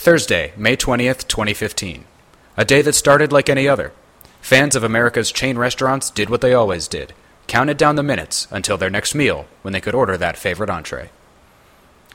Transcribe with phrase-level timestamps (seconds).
[0.00, 2.06] Thursday, May 20th, 2015.
[2.56, 3.92] A day that started like any other.
[4.40, 7.12] Fans of America's chain restaurants did what they always did
[7.46, 11.10] counted down the minutes until their next meal when they could order that favorite entree.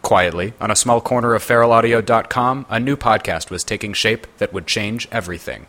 [0.01, 4.65] Quietly, on a small corner of feralaudio.com, a new podcast was taking shape that would
[4.65, 5.67] change everything.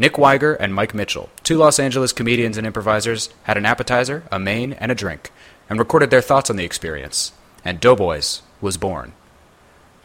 [0.00, 4.40] Nick Wiger and Mike Mitchell, two Los Angeles comedians and improvisers, had an appetizer, a
[4.40, 5.30] main, and a drink,
[5.70, 7.30] and recorded their thoughts on the experience.
[7.64, 9.12] And Doughboys was born.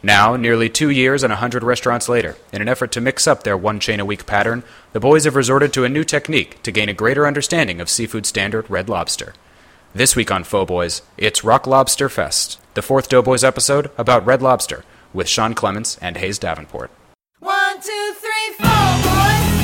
[0.04, 3.44] Now, nearly two years and a hundred restaurants later, in an effort to mix up
[3.44, 6.72] their one chain a week pattern, the boys have resorted to a new technique to
[6.72, 9.34] gain a greater understanding of seafood standard red lobster.
[9.94, 14.42] This week on Faux Boys, it's Rock Lobster Fest, the fourth Doughboys episode about red
[14.42, 16.90] lobster, with Sean Clements and Hayes Davenport.
[17.38, 18.66] One, two, three, four,
[19.04, 19.61] boys.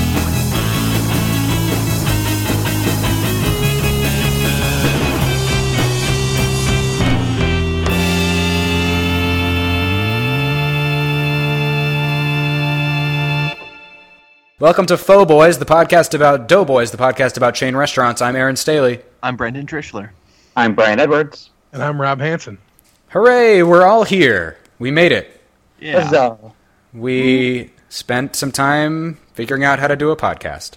[14.60, 18.20] Welcome to Faux Boys, the podcast about Doughboys, the podcast about chain restaurants.
[18.20, 18.98] I'm Aaron Staley.
[19.22, 20.10] I'm Brendan Trischler.
[20.56, 21.50] I'm Brian Edwards.
[21.72, 22.58] And I'm Rob Hansen.
[23.10, 24.58] Hooray, we're all here.
[24.80, 25.40] We made it.
[25.78, 26.00] Yeah.
[26.00, 26.52] Huzzah.
[26.92, 30.72] We spent some time figuring out how to do a podcast.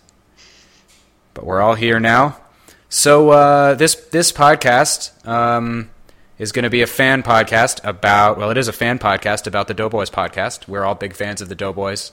[1.34, 2.40] But we're all here now.
[2.88, 5.90] So uh, this this podcast um,
[6.38, 9.68] is going to be a fan podcast about well, it is a fan podcast about
[9.68, 10.68] the Doughboys podcast.
[10.68, 12.12] We're all big fans of the Doughboys.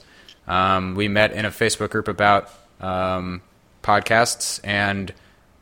[0.49, 2.49] Um, we met in a Facebook group about
[2.81, 3.41] um,
[3.83, 5.13] podcasts, and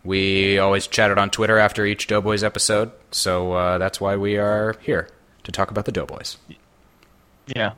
[0.03, 2.91] we always chatted on Twitter after each Doughboys episode.
[3.11, 5.09] So uh, that's why we are here
[5.43, 6.37] to talk about the Doughboys.
[7.47, 7.73] Yeah.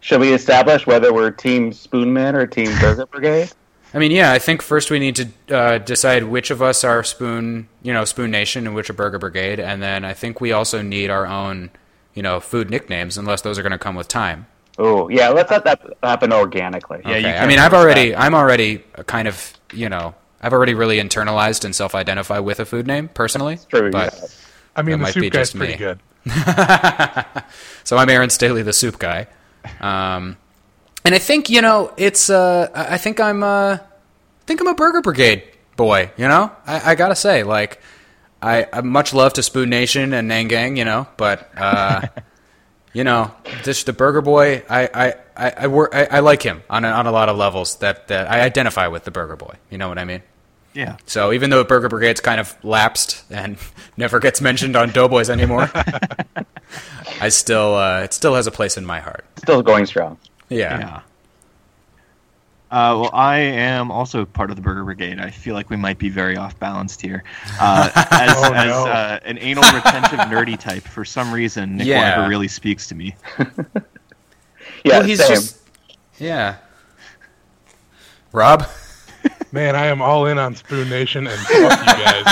[0.00, 3.52] Should we establish whether we're Team Spoonman or Team Burger Brigade?
[3.92, 7.02] I mean, yeah, I think first we need to uh, decide which of us are
[7.02, 10.52] Spoon, you know, Spoon Nation and which are Burger Brigade, and then I think we
[10.52, 11.70] also need our own,
[12.14, 14.46] you know, food nicknames, unless those are going to come with time.
[14.82, 17.02] Oh, yeah, let's let that happen organically.
[17.04, 17.38] Yeah, you Okay.
[17.38, 21.64] I mean, I've force already, I'm already kind of, you know, I've already really internalized
[21.66, 23.58] and self-identify with a food name personally.
[23.68, 24.28] True, but yeah.
[24.74, 25.78] I mean, That the might be soup guy's just pretty me.
[25.78, 26.00] good.
[27.84, 29.26] so I'm Aaron Staley, the soup guy.
[29.80, 30.36] Um,
[31.04, 32.30] and I think you know it's.
[32.30, 33.42] Uh, I I think I'm.
[33.42, 33.80] Uh, I
[34.46, 35.44] think I'm a Burger Brigade
[35.76, 36.10] boy.
[36.16, 37.80] You know, I, I gotta say, like,
[38.42, 40.76] I, I much love to Spoon Nation and Nangang.
[40.76, 42.06] You know, but uh,
[42.92, 44.62] you know, just the Burger Boy.
[44.68, 47.36] I I I, I, work, I, I like him on a, on a lot of
[47.36, 47.76] levels.
[47.76, 49.54] That that I identify with the Burger Boy.
[49.70, 50.22] You know what I mean?
[50.74, 50.96] Yeah.
[51.06, 53.56] So even though Burger Brigade's kind of lapsed and
[53.96, 55.70] never gets mentioned on Doughboys anymore,
[57.20, 59.24] I still uh, it still has a place in my heart.
[59.38, 60.18] Still going strong.
[60.48, 60.78] Yeah.
[60.78, 61.00] Yeah.
[62.70, 65.18] Uh, well, I am also part of the Burger Brigade.
[65.18, 67.24] I feel like we might be very off balanced here.
[67.60, 68.86] Uh, as Oh, as no.
[68.86, 72.16] uh, an anal retentive nerdy type, for some reason, Nick Yeah.
[72.18, 73.16] Wiger really speaks to me.
[74.84, 75.28] Yeah, well, he's same.
[75.36, 75.58] just
[76.18, 76.56] yeah.
[78.32, 78.66] Rob,
[79.52, 82.24] Man, I am all in on Spoon Nation and fuck you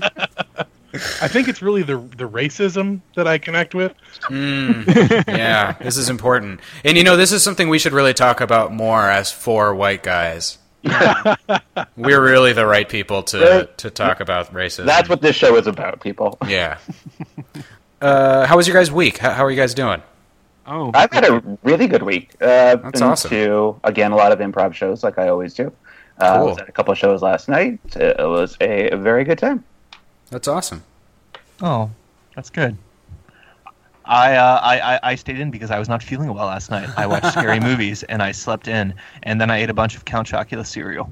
[0.00, 0.66] guys.
[0.98, 1.24] Variety.
[1.24, 3.92] I think it's really the the racism that I connect with.
[4.30, 8.72] yeah, this is important, and you know this is something we should really talk about
[8.72, 10.58] more as four white guys.
[11.96, 14.86] We're really the right people to to talk about racism.
[14.86, 16.38] That's what this show is about, people.
[16.46, 16.78] Yeah.
[18.00, 19.18] Uh, how was your guys' week?
[19.18, 20.02] How, how are you guys doing?
[20.66, 22.34] Oh, I've had a really good week.
[22.40, 23.30] Uh, That's been awesome.
[23.30, 25.72] To again, a lot of improv shows, like I always do.
[26.20, 26.60] Uh, I was Cool.
[26.62, 27.78] at a couple of shows last night.
[27.94, 29.64] It was a, a very good time.
[30.30, 30.82] That's awesome.
[31.62, 31.90] oh,
[32.34, 32.76] that's good.
[34.04, 36.88] I, uh, I I I stayed in because I was not feeling well last night.
[36.96, 38.94] I watched scary movies and I slept in,
[39.24, 41.10] and then I ate a bunch of Count Chocula cereal.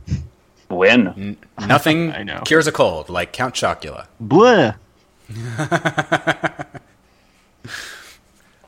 [0.68, 1.36] When N-
[1.66, 2.40] nothing I know.
[2.44, 4.06] cures a cold like Count Chocula.
[4.20, 4.74] Blah.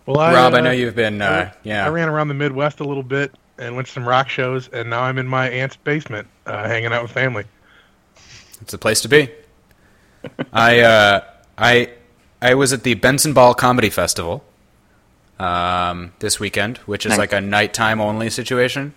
[0.06, 1.20] Well, I, Rob, I uh, know you've been.
[1.20, 1.88] Uh, I yeah.
[1.88, 5.02] ran around the Midwest a little bit and went to some rock shows, and now
[5.02, 7.42] I'm in my aunt's basement, uh, hanging out with family.
[8.60, 9.28] It's a place to be.
[10.52, 11.20] I uh,
[11.58, 11.90] I
[12.42, 14.44] I was at the Benson Ball Comedy Festival
[15.38, 17.18] um, this weekend, which is Nice.
[17.18, 18.94] like a nighttime only situation.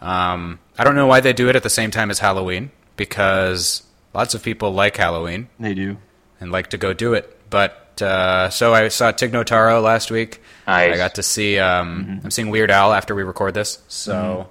[0.00, 3.82] Um, I don't know why they do it at the same time as Halloween because
[4.14, 5.98] lots of people like Halloween They do.
[6.40, 7.36] and like to go do it.
[7.50, 10.40] But uh, so I saw Tig Notaro last week.
[10.66, 10.94] Nice.
[10.94, 11.58] I got to see.
[11.58, 14.48] Um, I'm seeing Weird Al after we record this, so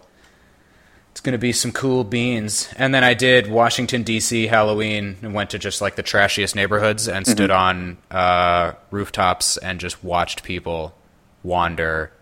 [1.20, 2.74] it's going to be some cool beans.
[2.78, 4.48] And then I did Washington D.C.
[4.48, 9.82] Halloween and went to just like the trashiest neighborhoods and stood on uh, rooftops and
[9.82, 10.96] just watched people
[11.44, 12.14] wander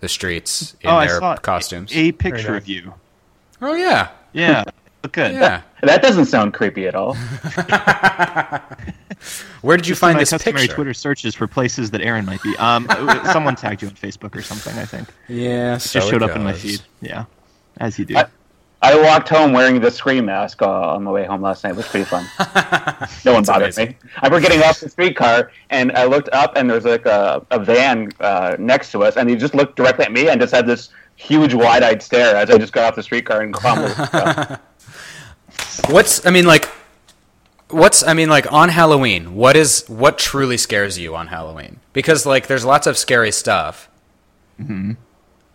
[0.00, 1.92] the streets in oh, I their saw costumes.
[1.94, 2.62] a picture nice.
[2.62, 2.94] of you.
[3.62, 4.64] oh yeah, Yeah,
[5.02, 5.32] But good.
[5.32, 5.62] Yeah.
[5.82, 7.14] That doesn't sound creepy at all.
[9.62, 10.74] Where did you find my this customary picture?
[10.74, 12.56] Twitter searches for places that Aaron might be.
[12.56, 12.88] Um,
[13.32, 14.76] someone tagged you on Facebook or something.
[14.76, 16.80] I think Yeah, so just showed it up in my feed.
[17.00, 17.26] Yeah,
[17.78, 18.16] as you do.
[18.16, 18.26] I-
[18.82, 21.70] I walked home wearing the scream mask uh, on my way home last night.
[21.70, 22.24] It was pretty fun.
[23.24, 23.88] No one That's bothered amazing.
[23.88, 23.96] me.
[24.18, 27.44] I remember getting off the streetcar and I looked up and there was like a,
[27.50, 30.54] a van uh, next to us and he just looked directly at me and just
[30.54, 33.96] had this huge wide-eyed stare as I just got off the streetcar and crumbled.
[35.88, 36.68] What's I mean like
[37.70, 41.80] what's I mean like on Halloween, what is what truly scares you on Halloween?
[41.92, 43.88] Because like there's lots of scary stuff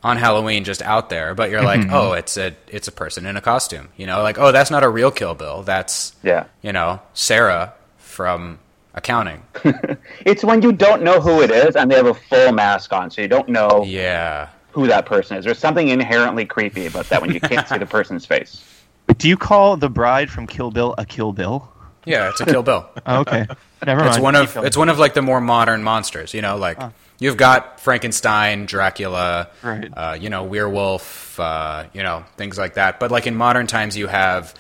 [0.04, 1.94] on Halloween just out there, but you're like, mm-hmm.
[1.94, 4.84] "Oh, it's a it's a person in a costume." You know, like, "Oh, that's not
[4.84, 5.64] a real Kill Bill.
[5.64, 6.46] That's yeah.
[6.62, 8.60] you know, Sarah from
[8.94, 9.44] accounting."
[10.26, 13.10] It's when you don't know who it is and they have a full mask on,
[13.12, 14.50] so you don't know Yeah.
[14.72, 15.46] who that person is.
[15.46, 18.64] There's something inherently creepy about that when you can't see the person's face.
[19.18, 21.70] do you call the bride from Kill Bill a Kill Bill?
[22.06, 22.90] Yeah, it's a Kill Bill.
[23.06, 23.48] Oh, okay,
[23.86, 24.16] never mind.
[24.16, 26.34] It's one of it's one of like the more modern monsters.
[26.34, 26.92] You know, like ah.
[27.22, 29.88] You've got Frankenstein, Dracula, Right.
[29.96, 33.00] uh, you know, werewolf, uh, you know, things like that.
[33.00, 34.56] But like in modern times, you have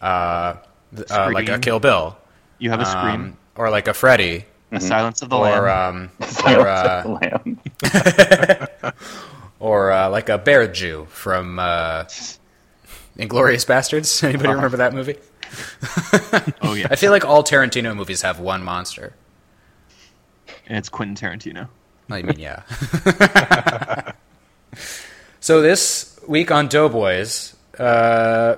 [0.00, 0.54] uh,
[1.10, 2.16] uh, like a Kill Bill,
[2.58, 5.96] you have a scream, um, or like a Freddy, a Silence of the or Lamb.
[5.96, 7.08] um, or Silence of uh, the
[8.84, 8.92] Lamb.
[9.58, 12.04] or uh, like a Bear Jew from uh,
[13.18, 14.22] Inglourious Basterds.
[14.28, 15.16] Anybody remember that movie?
[16.62, 19.14] oh yeah, I feel like all Tarantino movies have one monster.
[20.66, 21.68] and it's Quentin Tarantino.
[22.10, 22.62] I mean, yeah.
[25.40, 28.56] so this week on Doughboys, uh,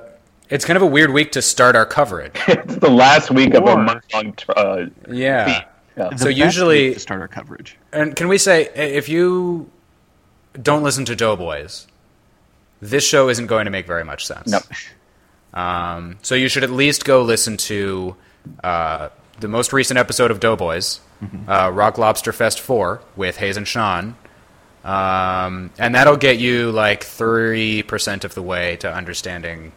[0.51, 2.33] it's kind of a weird week to start our coverage.
[2.49, 5.65] it's the last week of a month-long tr- uh, Yeah.
[5.97, 6.09] yeah.
[6.11, 7.77] The So best usually- week to start our coverage.
[7.93, 9.71] And can we say, if you
[10.61, 11.87] don't listen to Doughboys,
[12.81, 14.49] this show isn't going to make very much sense.
[14.49, 14.63] Nope.
[15.55, 18.15] Um, so you should at least go listen to
[18.63, 19.09] uh,
[19.41, 21.01] the most recent episode of Doughboys,
[21.49, 24.17] uh, Rock Lobster Fest 4 with Hayes and Sean.
[24.85, 29.73] Um, and that'll get you like 3% of the way to understanding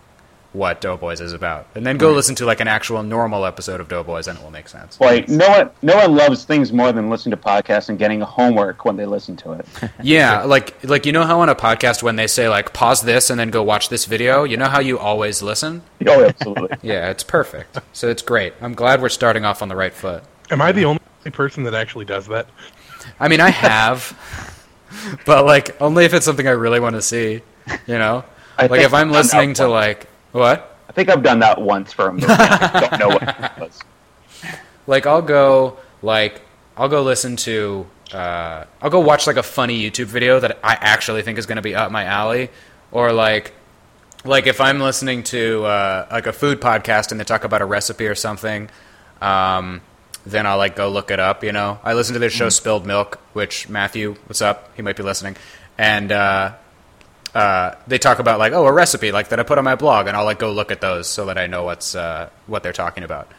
[0.52, 1.68] what Doughboys is about.
[1.76, 4.50] And then go listen to like an actual normal episode of Doughboys and it will
[4.50, 5.00] make sense.
[5.00, 8.84] Like no one, no one loves things more than listening to podcasts and getting homework
[8.84, 9.66] when they listen to it.
[10.02, 13.30] Yeah, like like you know how on a podcast when they say like pause this
[13.30, 15.84] and then go watch this video, you know how you always listen?
[16.08, 16.78] oh, absolutely.
[16.90, 17.78] Yeah, it's perfect.
[17.94, 18.54] So it's great.
[18.62, 20.24] I'm glad we're starting off on the right foot.
[20.50, 21.00] Am I the only
[21.32, 22.48] person that actually does that?
[23.20, 24.18] I mean, I have,
[25.26, 27.42] but like only if it's something I really want to see.
[27.86, 28.24] You know,
[28.58, 32.08] I like if I'm listening to like what, I think I've done that once for
[32.08, 32.26] a movie.
[32.28, 33.80] I don't know what it was.
[34.88, 36.42] like I'll go like
[36.76, 40.74] I'll go listen to uh, I'll go watch like a funny YouTube video that I
[40.74, 42.50] actually think is going to be up my alley,
[42.92, 43.54] or like
[44.26, 47.66] like if I'm listening to uh, like a food podcast and they talk about a
[47.66, 48.70] recipe or something,
[49.22, 49.82] um,
[50.26, 51.44] then I'll like go look it up.
[51.44, 54.72] You know, I listen to this show Spilled Milk, which Matthew, what's up?
[54.76, 55.38] He might be listening,
[55.78, 56.54] and uh,
[57.36, 60.08] uh, they talk about like oh a recipe like that I put on my blog,
[60.08, 62.74] and I'll like go look at those so that I know what's uh, what they're
[62.74, 63.32] talking about.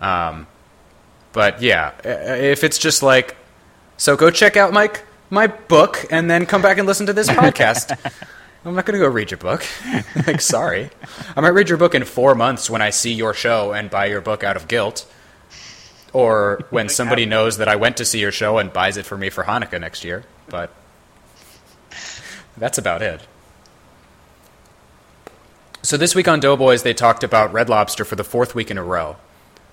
[0.00, 0.46] Um,
[1.32, 3.36] but yeah, if it's just like,
[3.96, 4.90] so go check out my
[5.30, 7.96] my book and then come back and listen to this podcast.
[8.64, 9.64] I'm not going to go read your book.
[10.26, 10.90] like, sorry,
[11.36, 14.06] I might read your book in four months when I see your show and buy
[14.06, 15.06] your book out of guilt,
[16.12, 19.16] or when somebody knows that I went to see your show and buys it for
[19.16, 20.24] me for Hanukkah next year.
[20.48, 20.74] But
[22.56, 23.20] that's about it.
[25.82, 28.78] So this week on Doughboys, they talked about Red Lobster for the fourth week in
[28.78, 29.16] a row.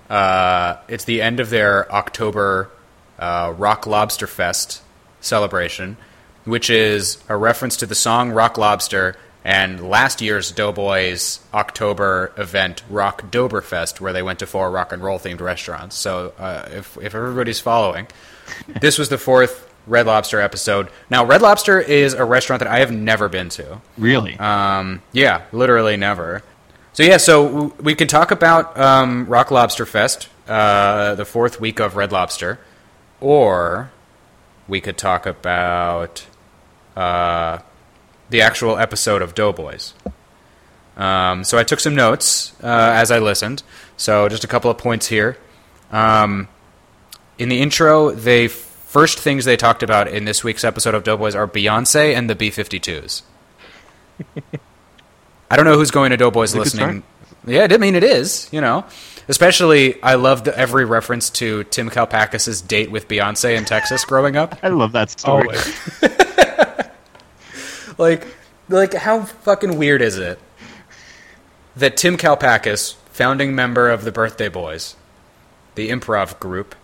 [0.08, 2.70] Uh, it's the end of their October
[3.18, 4.82] uh, Rock Lobster Fest
[5.20, 5.96] celebration,
[6.44, 12.82] which is a reference to the song Rock Lobster and last year's Doughboys October event,
[12.90, 15.96] Rocktoberfest, where they went to four rock and roll themed restaurants.
[15.96, 18.06] So uh, if, if everybody's following,
[18.68, 20.88] this was the fourth Red Lobster episode.
[21.10, 23.80] Now, Red Lobster is a restaurant that I have never been to.
[23.98, 24.38] Really?
[24.38, 26.42] Um, yeah, literally never.
[26.92, 31.60] So yeah, so w- we can talk about um, Rock Lobster Fest, uh, the fourth
[31.60, 32.60] week of Red Lobster,
[33.20, 33.90] or
[34.68, 36.24] we could talk about
[36.96, 37.58] uh,
[38.30, 39.94] the actual episode of Doughboys.
[40.96, 43.62] Um, so I took some notes uh, as I listened.
[43.96, 45.36] So just a couple of points here.
[45.90, 46.48] Um,
[47.38, 48.46] in the intro, they
[48.94, 52.36] first things they talked about in this week's episode of Doughboys are Beyonce and the
[52.36, 53.22] B52s.
[55.50, 57.02] I don't know who's going to Doughboys listening.
[57.44, 58.84] Yeah, I didn't mean it is, you know.
[59.26, 64.56] Especially, I loved every reference to Tim Kalpakis' date with Beyonce in Texas growing up.
[64.62, 65.58] I love that story.
[67.96, 68.26] Like,
[68.68, 70.40] like how fucking weird is it
[71.76, 74.96] that Tim Kalpakis, founding member of the Birthday Boys,
[75.76, 76.74] the improv group,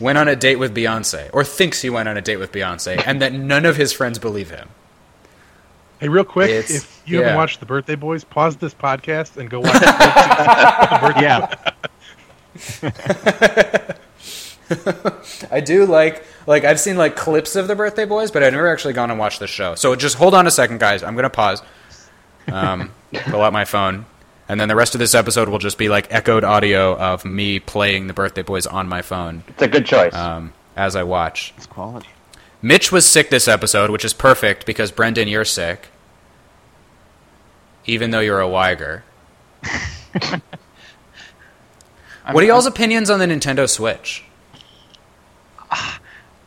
[0.00, 3.02] went on a date with Beyonce, or thinks he went on a date with Beyonce,
[3.06, 4.68] and that none of his friends believe him.
[6.00, 7.22] Hey, real quick, It's- if you yeah.
[7.24, 11.54] haven't watched The Birthday Boys, pause this podcast and go watch The Birthday Yeah.
[15.50, 18.68] I do like like I've seen like clips of the Birthday Boys, but I've never
[18.68, 19.74] actually gone and watched the show.
[19.76, 21.02] So just hold on a second, guys.
[21.02, 21.62] I'm gonna pause,
[22.48, 22.90] um,
[23.26, 24.06] pull out my phone,
[24.48, 27.58] and then the rest of this episode will just be like echoed audio of me
[27.58, 30.14] playing the Birthday Boys on my phone It's a good choice.
[30.14, 31.52] um, as I watch.
[31.56, 32.08] It's quality.
[32.62, 35.88] Mitch was sick this episode, which is perfect because Brendan, you're sick,
[37.84, 39.04] even though you're a Wiger.
[42.30, 44.24] what are y'all's opinions on the Nintendo Switch?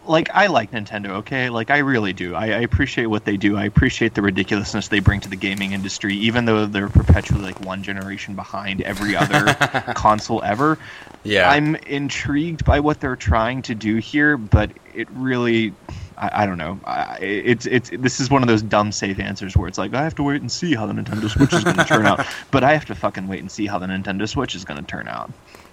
[0.09, 1.49] Like I like Nintendo, okay?
[1.49, 2.33] Like I really do.
[2.33, 3.55] I, I appreciate what they do.
[3.55, 7.61] I appreciate the ridiculousness they bring to the gaming industry, even though they're perpetually like
[7.61, 9.53] one generation behind every other
[9.95, 10.79] console ever.
[11.23, 15.73] Yeah, I'm intrigued by what they're trying to do here, but it really,
[16.17, 16.79] I, I don't know.
[16.85, 20.03] I, it's it's this is one of those dumb safe answers where it's like I
[20.03, 22.63] have to wait and see how the Nintendo Switch is going to turn out, but
[22.63, 25.07] I have to fucking wait and see how the Nintendo Switch is going to turn
[25.07, 25.31] out.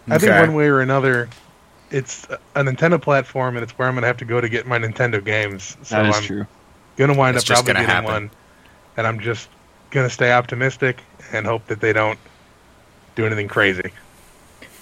[0.09, 1.29] I think one way or another,
[1.91, 4.79] it's a Nintendo platform, and it's where I'm gonna have to go to get my
[4.79, 5.77] Nintendo games.
[5.83, 6.47] So That is I'm true.
[6.97, 8.05] gonna wind It's up probably getting happen.
[8.05, 8.31] one,
[8.97, 9.49] and I'm just
[9.91, 11.01] gonna stay optimistic
[11.33, 12.19] and hope that they don't
[13.15, 13.91] do anything crazy.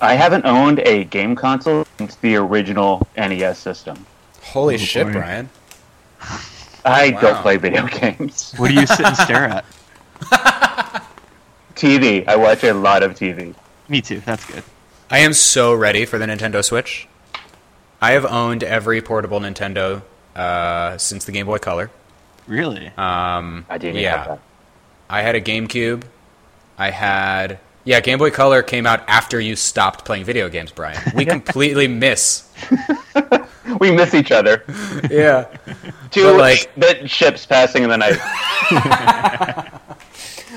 [0.00, 4.04] I haven't owned a game console since the original NES system.
[4.42, 5.12] holy Oh, shit, boy.
[5.12, 5.48] Brian!
[6.84, 7.20] I Wow.
[7.20, 8.54] don't play video games.
[8.58, 9.64] What do you sit and stare at?
[11.74, 12.26] TV.
[12.28, 13.54] I watch a lot of TV.
[13.88, 14.20] Me too.
[14.24, 14.62] That's good.
[15.14, 17.06] I am so ready for the Nintendo Switch.
[18.02, 20.02] I have owned every portable Nintendo
[20.34, 21.92] uh, since the Game Boy Color.
[22.48, 22.88] Really?
[22.96, 24.40] Um, I didn't yeah, have that.
[25.08, 26.02] I had a GameCube.
[26.76, 31.00] I had yeah, Game Boy Color came out after you stopped playing video games, Brian.
[31.14, 32.50] We completely miss.
[33.80, 34.64] We miss each other.
[35.10, 35.44] Yeah,
[36.10, 38.18] Two But, like- bit ships passing in the night.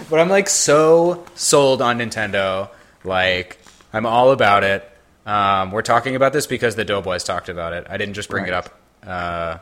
[0.10, 2.70] but I'm like so sold on Nintendo.
[3.04, 3.60] Like
[3.94, 4.90] I'm all about it.
[5.26, 7.86] Um, we're talking about this because the Doughboys talked about it.
[7.90, 8.70] I didn't just bring it up.
[9.06, 9.58] Uh,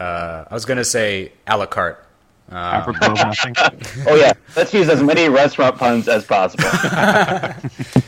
[0.00, 2.04] uh, I was gonna say a la carte.
[2.50, 3.54] Um, Apropos of nothing.
[4.08, 6.64] Oh yeah, let's use as many restaurant puns as possible.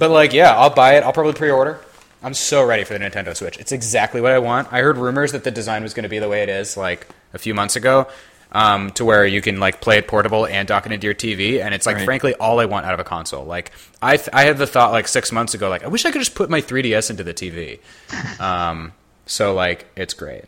[0.00, 1.04] But like, yeah, I'll buy it.
[1.04, 1.78] I'll probably pre-order.
[2.22, 3.58] I'm so ready for the Nintendo Switch.
[3.58, 4.72] It's exactly what I want.
[4.72, 7.06] I heard rumors that the design was going to be the way it is, like
[7.34, 8.08] a few months ago,
[8.52, 11.62] um, to where you can like play it portable and dock it into your TV.
[11.64, 12.04] And it's like, Right.
[12.04, 13.44] frankly, all I want out of a console.
[13.44, 13.70] Like,
[14.02, 16.20] I th- I had the thought like six months ago, like I wish I could
[16.20, 17.78] just put my 3DS into the TV.
[18.40, 18.92] Um,
[19.26, 20.44] so like, it's great.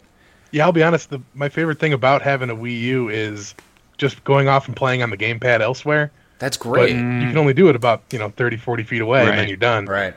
[0.50, 1.10] Yeah, I'll be honest.
[1.10, 3.54] The, my favorite thing about having a Wii U is
[3.98, 6.10] just going off and playing on the gamepad elsewhere.
[6.38, 6.90] That's But great.
[6.90, 9.56] you can only do it about you know 30, 40 feet away, and then you're
[9.56, 9.86] done.
[9.86, 10.14] Right.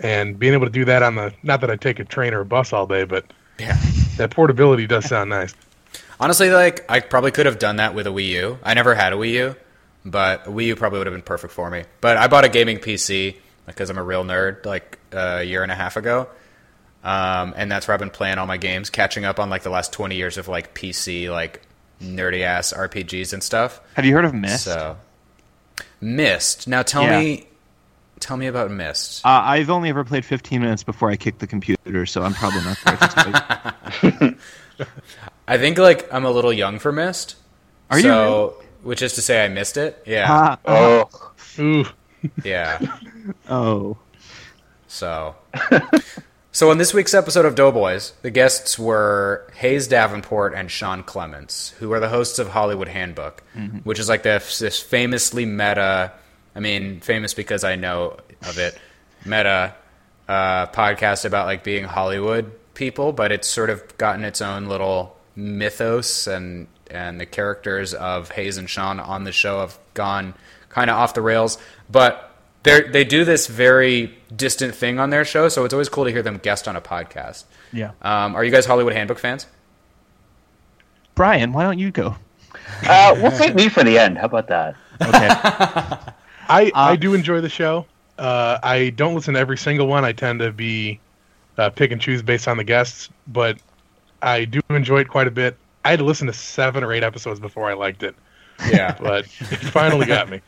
[0.00, 2.40] And being able to do that on the not that I take a train or
[2.40, 3.24] a bus all day, but
[3.58, 3.76] Yeah.
[4.18, 5.54] that portability does sound nice.
[6.20, 8.58] Honestly, like I probably could have done that with a Wii U.
[8.62, 9.56] I never had a Wii U,
[10.04, 11.84] but a Wii U probably would have been perfect for me.
[12.00, 15.72] But I bought a gaming PC because I'm a real nerd, like a year and
[15.72, 16.28] a half ago,
[17.02, 19.70] um, and that's where I've been playing all my games, catching up on like the
[19.70, 21.62] last 20 years of like PC, like
[22.02, 23.80] nerdy ass RPGs and stuff.
[23.94, 24.64] Have you heard of Myst?
[24.64, 24.96] So,
[26.00, 26.68] Myst.
[26.68, 27.18] Now tell Yeah.
[27.20, 27.46] me,
[28.20, 29.24] tell me about Myst.
[29.24, 32.60] Uh, I've only ever played 15 minutes before I kicked the computer, so I'm probably
[32.62, 32.78] not
[35.46, 35.84] there to tell you.
[35.86, 37.36] I think like I'm a little young for Myst.
[37.90, 40.02] Are you so, Which is to say, I missed it.
[40.06, 41.10] Yeah, Ah, Oh,
[41.58, 41.84] Ooh,
[42.44, 42.78] yeah.
[43.48, 43.96] oh.
[44.88, 45.34] So,
[46.52, 51.70] so on this week's episode of Doughboys, the guests were Hayes Davenport and Sean Clements,
[51.78, 53.42] who are the hosts of Hollywood Handbook,
[53.82, 56.12] which is like this, this famously meta.
[56.54, 58.78] I mean, famous because I know of it.
[59.24, 59.74] Meta
[60.28, 65.13] uh, podcast about like being Hollywood people, but it's sort of gotten its own little
[65.36, 70.34] mythos and and the characters of Hayes and Sean on the show have gone
[70.68, 71.58] kind of off the rails.
[71.90, 72.30] But
[72.62, 76.10] they they do this very distant thing on their show, so it's always cool to
[76.10, 77.44] hear them guest on a podcast.
[77.72, 77.92] Yeah.
[78.02, 79.46] Um, are you guys Hollywood Handbook fans?
[81.14, 82.16] Brian, why don't you go?
[82.88, 84.18] uh, we'll save me for the end.
[84.18, 84.76] How about that?
[85.02, 85.28] Okay.
[86.48, 87.86] I Uh, I do enjoy the show.
[88.18, 90.04] Uh, I don't listen to every single one.
[90.04, 91.00] I tend to be
[91.58, 93.58] uh, pick and choose based on the guests, but
[94.24, 95.56] I do enjoy it quite a bit.
[95.84, 98.14] I had to listen to seven or eight episodes before I liked it,
[98.70, 100.40] Yeah, but it finally got me.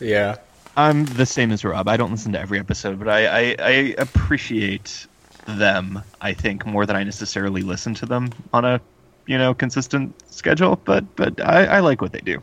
[0.00, 0.36] yeah.
[0.76, 1.88] I'm the same as Rob.
[1.88, 5.06] I don't listen to every episode, but I, I, I appreciate
[5.46, 8.80] them, I think, more than I necessarily listen to them on a,
[9.26, 10.80] you know, consistent schedule.
[10.84, 12.42] But but I, I like what they do.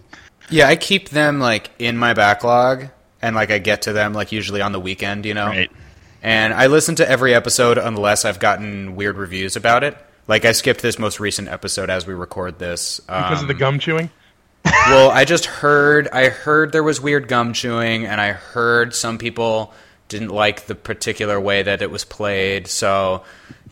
[0.49, 2.87] Yeah, I keep them like in my backlog,
[3.21, 5.47] and like I get to them like usually on the weekend, you know.
[5.47, 5.71] Right.
[6.23, 9.97] And I listen to every episode unless I've gotten weird reviews about it.
[10.31, 13.59] Like I skipped this most recent episode as we record this Because of the um,
[13.59, 14.09] gum chewing?
[14.63, 19.17] well, I just heard I heard there was weird gum chewing, and I heard some
[19.17, 19.73] people
[20.07, 22.67] didn't like the particular way that it was played.
[22.67, 23.23] So,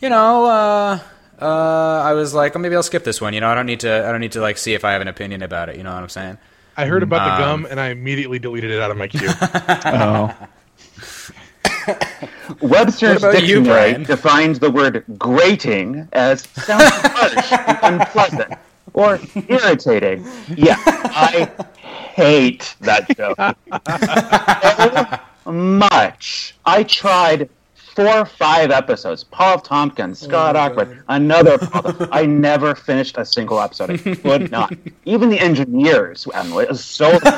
[0.02, 0.98] you know, uh,
[1.40, 3.32] uh, I was like, oh, maybe I'll skip this one.
[3.32, 4.06] You know, I don't need to.
[4.06, 5.76] I don't need to like see if I have an opinion about it.
[5.78, 6.36] You know what I'm saying?
[6.76, 9.30] I heard about the Um, gum and I immediately deleted it out of my queue.
[9.40, 10.34] Oh.
[12.60, 18.54] Webster's about you, dictionary defines the word grating as sounds harsh and unpleasant
[18.92, 20.26] or irritating.
[20.56, 21.50] Yeah, I
[22.14, 23.34] hate that show
[25.44, 26.54] so much.
[26.64, 27.48] I tried
[27.94, 29.24] four or five episodes.
[29.24, 31.58] Paul Tompkins, oh Scott Aukerman, another.
[31.58, 32.08] Paul.
[32.12, 33.90] I never finished a single episode.
[33.90, 34.72] I could not.
[35.04, 37.10] Even the engineers, Emily, is so.
[37.18, 37.28] they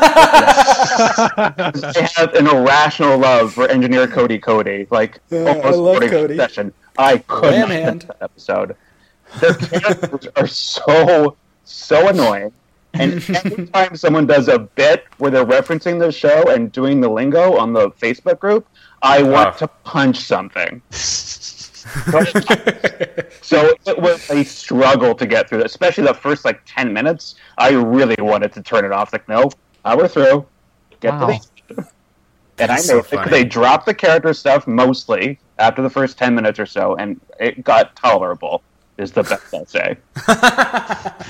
[2.17, 6.37] have an irrational love for engineer Cody Cody, like almost I love Cody.
[6.37, 6.73] session.
[6.99, 8.03] I could Ram not hand.
[8.03, 8.77] finish that episode.
[9.41, 12.53] Their characters are so so annoying.
[12.95, 17.09] And every time someone does a bit where they're referencing the show and doing the
[17.09, 18.67] lingo on the Facebook group,
[19.03, 19.51] I want Ah.
[19.53, 20.81] to punch something.
[20.91, 22.01] so
[23.87, 27.35] it was a struggle to get through, that, especially the first like ten minutes.
[27.59, 29.13] I really wanted to turn it off.
[29.13, 29.51] Like, no,
[29.85, 30.47] now we're through.
[31.01, 31.27] Get Wow.
[31.27, 31.41] to
[31.75, 31.87] the
[32.59, 33.31] and I know so it because funny.
[33.31, 37.65] they dropped the character stuff mostly after the first ten minutes or so, and it
[37.65, 38.63] got tolerable.
[38.99, 39.97] Is the best I'll say.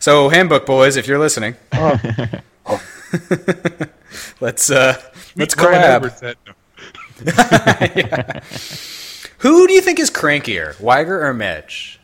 [0.00, 2.00] So, handbook boys, if you're listening, Oh.
[4.40, 5.00] let's uh,
[5.36, 6.18] let's Brian collab.
[6.18, 6.52] Said no.
[9.38, 11.98] Who do you think is crankier, Wiger or Mitch?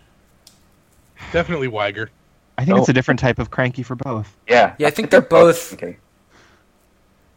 [1.33, 2.11] Definitely Wiger.
[2.57, 2.91] I think it's Oh.
[2.91, 4.35] a different type of cranky for both.
[4.49, 5.97] Yeah, Yeah, I think they're both- Okay.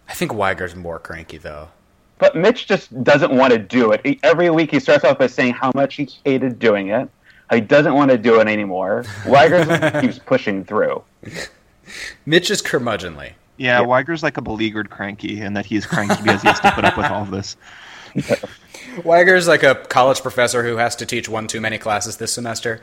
[0.09, 1.69] I think Wiger's more cranky though.
[2.17, 4.01] But Mitch just doesn't want to do it.
[4.05, 7.09] He, every week he starts off by saying how much he hated doing it.
[7.51, 9.05] He doesn't want to do it anymore.
[9.25, 11.03] Wiger keeps pushing through.
[12.25, 13.33] Mitch is curmudgeonly.
[13.61, 16.83] Yeah, Wiger's like a beleaguered cranky, and that he's cranky because he has to put
[16.85, 17.55] up with all of this.
[19.05, 22.81] Wiger's like a college professor who has to teach one too many classes this semester.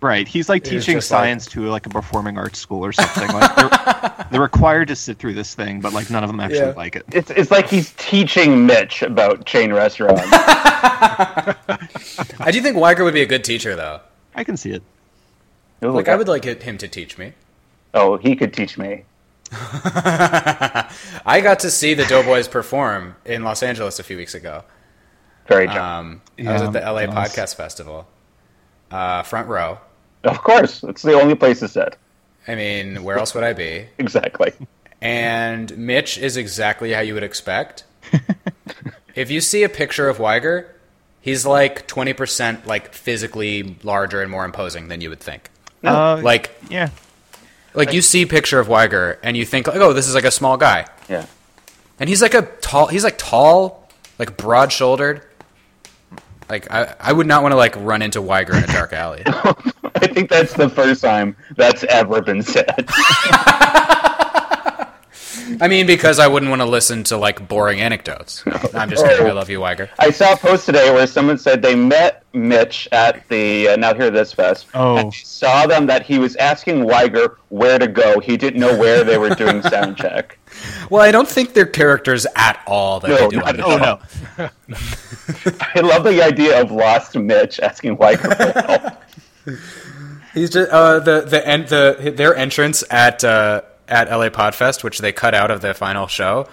[0.00, 3.28] Right, he's like teaching just like- science to like a performing arts school or something.
[3.28, 6.58] Like they're, they're required to sit through this thing, but like none of them actually
[6.58, 6.72] Yeah.
[6.76, 7.04] like it.
[7.12, 10.22] It's it's like he's teaching Mitch about chain restaurants.
[12.40, 14.00] I do think Wiger would be a good teacher though.
[14.34, 14.82] I can see it.
[15.80, 17.32] Like I would like him to teach me.
[17.94, 19.04] Oh, he could teach me.
[21.26, 24.64] I got to see the Doughboys perform in Los Angeles a few weeks ago.
[25.46, 25.80] Very jealous.
[25.80, 27.34] Um, I was at the LA jealous.
[27.36, 28.06] Podcast Festival,
[28.90, 29.78] uh, front row.
[30.24, 31.96] of course, it's the only place to sit.
[32.48, 33.86] I mean, where else would I be?
[33.98, 34.52] Exactly.
[35.00, 37.84] And Mitch is exactly how you would expect.
[39.14, 40.74] if you see a picture of Wiger,
[41.20, 45.50] he's like 20% like physically larger and more imposing than you would think.
[45.82, 46.88] Uh, Like yeah,
[47.74, 50.30] like you see picture of Wiger and you think like, "Oh, this is like a
[50.30, 51.26] small guy." Yeah.
[51.98, 55.22] And he's like a tall he's like tall, like broad-shouldered.
[56.48, 59.22] Like I I would not want to like run into Wiger in a dark alley.
[59.26, 62.88] I think that's the first time that's ever been said.
[65.64, 68.44] I mean because I wouldn't want to listen to like boring anecdotes.
[68.74, 69.26] I'm just kidding.
[69.26, 69.88] I love you, Wiger.
[69.98, 73.94] I saw a post today where someone said they met Mitch at the uh, Now
[73.94, 74.66] Hear This Fest.
[74.74, 74.98] Oh.
[74.98, 78.20] And saw them that he was asking Wiger where to go.
[78.20, 80.38] He didn't know where they were doing sound check.
[80.90, 83.62] Well, I don't think they're characters at all that No, they do not on the
[83.62, 84.00] at all.
[84.36, 84.38] show.
[84.38, 89.02] oh no, I love the idea of lost Mitch asking Wiger for help.
[90.34, 94.98] He's just uh, the the end the their entrance at uh, at LA Podfest, which
[94.98, 96.48] they cut out of the final show,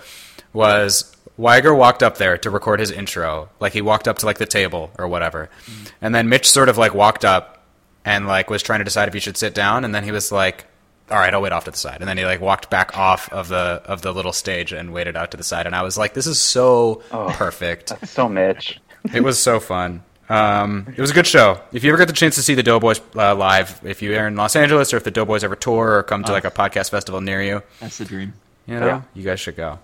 [0.53, 3.49] was Wiger walked up there to record his intro.
[3.59, 5.85] Like he walked up to like the table or whatever, mm-hmm.
[6.01, 7.63] and then Mitch sort of like walked up
[8.05, 10.31] and like was trying to decide if he should sit down, and then he was
[10.31, 10.65] like,
[11.09, 13.31] "All right, I'll wait off to the side," and then he like walked back off
[13.31, 15.97] of the of the little stage and waited out to the side, and I was
[15.97, 18.79] like, "This is so oh, perfect." So Mitch.
[19.13, 20.03] It was so fun.
[20.31, 21.59] Um, it was a good show.
[21.73, 24.35] If you ever get the chance to see the Doughboys uh, live, if you're in
[24.35, 27.19] Los Angeles or if the Doughboys ever tour or come to like a podcast festival
[27.21, 28.33] near you, that's the dream.
[28.65, 29.01] you know, Yeah.
[29.13, 29.79] you guys should go.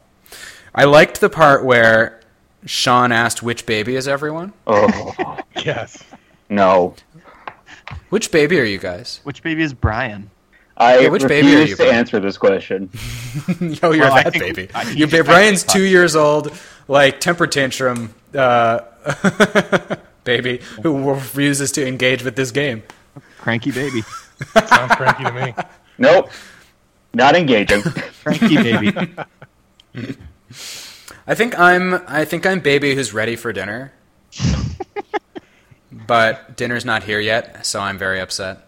[0.73, 2.21] I liked the part where
[2.65, 4.53] Sean asked, "Which baby is everyone?
[4.65, 6.03] Oh, Yes.
[6.49, 6.95] no.
[8.09, 9.19] Which baby are you guys?
[9.23, 10.29] Which baby is Brian?
[10.77, 11.95] I Yeah, which refuse baby are you, to Brian?
[11.95, 12.89] answer this question.
[13.83, 14.69] Oh, you're Well, that think- baby.
[14.91, 16.51] You, you just Brian's two years old,
[16.87, 18.79] like temper tantrum uh,
[20.27, 22.83] baby who refuses to engage with this game.
[23.39, 24.03] Cranky baby.
[24.67, 25.55] Sounds cranky to me.
[25.97, 26.29] Nope.
[27.13, 27.81] Not engaging.
[28.23, 28.93] cranky baby.
[31.25, 33.93] I think I'm I think I'm baby who's ready for dinner.
[35.91, 38.67] but dinner's not here yet, so I'm very upset.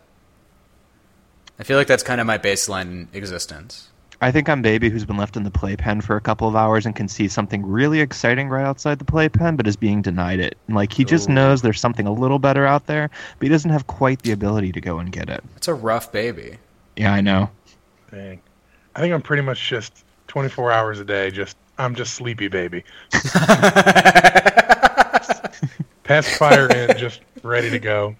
[1.59, 3.88] I feel like that's kind of my baseline existence.
[4.21, 6.85] I think I'm baby who's been left in the playpen for a couple of hours
[6.85, 10.57] and can see something really exciting right outside the playpen, but is being denied it.
[10.67, 11.33] And, like he just Ooh.
[11.33, 14.73] knows there's something a little better out there, but he doesn't have quite the ability
[14.73, 15.41] to go and get it.
[15.55, 16.57] It's a rough baby.
[16.97, 17.49] Yeah, I know.
[18.11, 18.41] Dang.
[18.95, 21.31] I think I'm pretty much just 24 hours a day.
[21.31, 22.83] Just I'm just sleepy baby.
[26.03, 28.17] Pacifier in, just ready to go.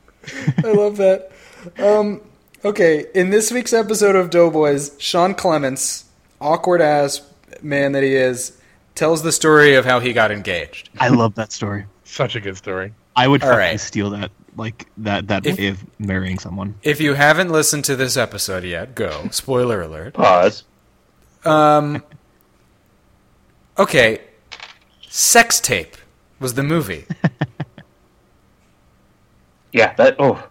[0.64, 1.32] I love that.
[1.78, 2.22] Um,
[2.66, 6.06] okay, in this week's episode of Doughboys, Sean Clements,
[6.42, 7.22] awkward ass
[7.62, 8.56] man that he is,
[8.96, 10.90] Tells the story of how he got engaged.
[11.00, 11.86] I love that story.
[12.04, 12.92] Such a good story.
[13.16, 13.80] I would All fucking right.
[13.80, 16.76] steal that, like that that If- way of marrying someone.
[16.84, 19.30] If you haven't listened to this episode yet, go.
[19.32, 20.16] Spoiler alert.
[20.16, 20.64] Pause.
[21.46, 22.04] Um.
[23.78, 24.20] Okay.
[25.08, 25.96] Sex tape
[26.42, 27.06] was the movie.
[29.72, 30.16] Yeah, that.
[30.20, 30.44] Oh,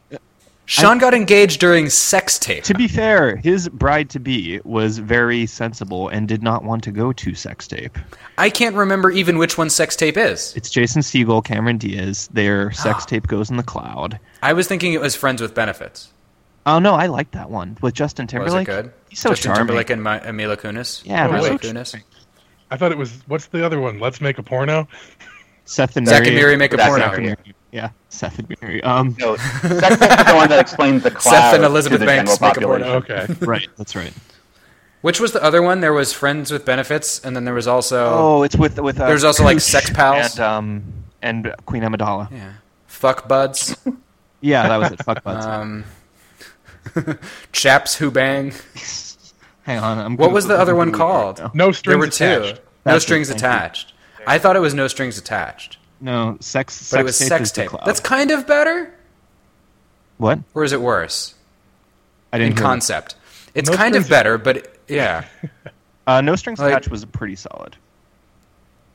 [0.69, 2.63] Sean got engaged during sex tape.
[2.65, 6.91] To be fair, his bride to be was very sensible and did not want to
[6.93, 7.97] go to sex tape.
[8.37, 10.55] I can't remember even which one sex tape is.
[10.57, 12.29] It's Jason Segel, Cameron Diaz.
[12.35, 12.75] Their ah.
[12.75, 14.21] sex tape goes in the cloud.
[14.43, 16.13] I was thinking it was Friends with Benefits.
[16.67, 18.69] Oh no, I like that one with Justin Timberlake.
[18.69, 18.85] Was Timberlake.
[18.87, 19.09] it good?
[19.09, 19.69] He's so Justin charming.
[19.69, 21.03] Timberlake and Mi- and Mila Kunis.
[21.07, 21.63] Yeah, Oh, they're wait.
[21.63, 22.03] so Kunis.
[22.71, 24.01] I thought it was what's the other one?
[24.01, 24.87] Let's make a porno.
[25.65, 26.29] Seth and Zach Mary.
[26.29, 27.35] and Miri make a Zach porno.
[27.73, 27.83] And Miri.
[27.85, 28.83] Yeah, Seth and Mary.
[28.83, 29.37] Um, no.
[29.37, 32.39] Sex tape is the one that explains the cloud Seth and Elizabeth to the Banks
[32.39, 32.95] general make a porno.
[32.97, 33.27] Okay.
[33.47, 34.13] right, that's right.
[35.01, 35.81] Which was the other one?
[35.81, 39.01] There was Friends with Benefits, and then there was also Oh, it's with with.
[39.01, 40.33] Uh, There's also, like, Sex Pals.
[40.33, 40.83] and um
[41.23, 42.31] and Queen Amidala.
[42.33, 42.55] yeah,
[42.87, 43.77] Fuck Buds,
[44.41, 45.03] Yeah, that was it.
[45.05, 45.45] Fuck buds.
[45.47, 45.85] um,
[47.53, 48.53] Chaps Who Bang.
[49.63, 50.17] Hang on, I'm.
[50.17, 51.39] What was the other one it right called?
[51.39, 51.51] now.
[51.55, 52.25] No There strings were two.
[52.25, 52.57] attached.
[52.57, 53.35] No That's it, strings you.
[53.35, 53.93] attached.
[54.27, 56.91] I thought it was no strings attached, No, sex.
[56.91, 57.71] but it was tape sex tape.
[57.85, 58.95] That's kind of better,
[60.17, 61.35] what or is it worse
[62.33, 62.65] I in didn't hear.
[62.67, 63.17] concept?
[63.55, 65.25] It's No kind of better, but yeah.
[66.07, 67.77] Uh, no strings Like- attached was pretty solid.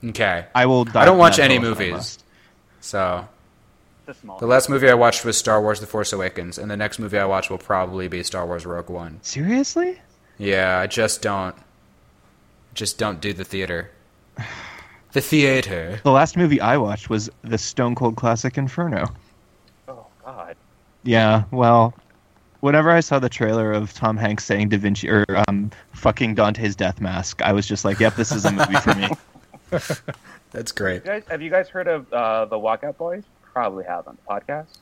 [0.04, 0.46] Okay.
[0.52, 0.84] I will.
[0.96, 2.18] I don't watch any hill if I movies.
[2.80, 3.28] So
[4.08, 6.98] It's the last movie I watched was Star Wars: The Force Awakens, and the next
[6.98, 9.20] movie I watch will probably be Star Wars: Rogue One.
[9.22, 10.00] Seriously?
[10.38, 11.54] Yeah, I just don't,
[12.74, 13.92] just don't do the theater.
[15.14, 16.00] The theater.
[16.02, 19.06] The last movie I watched was the Stone Cold classic Inferno.
[19.86, 20.56] Oh God.
[21.04, 21.94] Yeah, well,
[22.58, 26.74] whenever I saw the trailer of Tom Hanks saying Da Vinci or um, fucking Dante's
[26.74, 29.08] Death Mask, I was just like, "Yep, this is a movie for me."
[30.50, 31.04] That's great.
[31.04, 33.22] You guys, have you guys heard of uh, the Walkout Boys?
[33.52, 34.18] Probably haven't.
[34.26, 34.78] Podcast.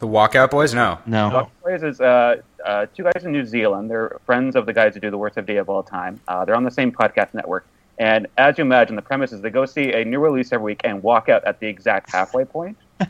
[0.00, 0.74] The Walkout Boys?
[0.74, 0.98] No.
[1.06, 3.88] No, The Walkout Boys is uh, uh, two guys in New Zealand.
[3.88, 6.20] They're friends of the guys who do the worst of day of all time.
[6.26, 7.64] Uh, they're on the same podcast network.
[7.98, 10.80] And as you imagine, the premise is they go see a new release every week
[10.84, 12.76] and walk out at the exact halfway point.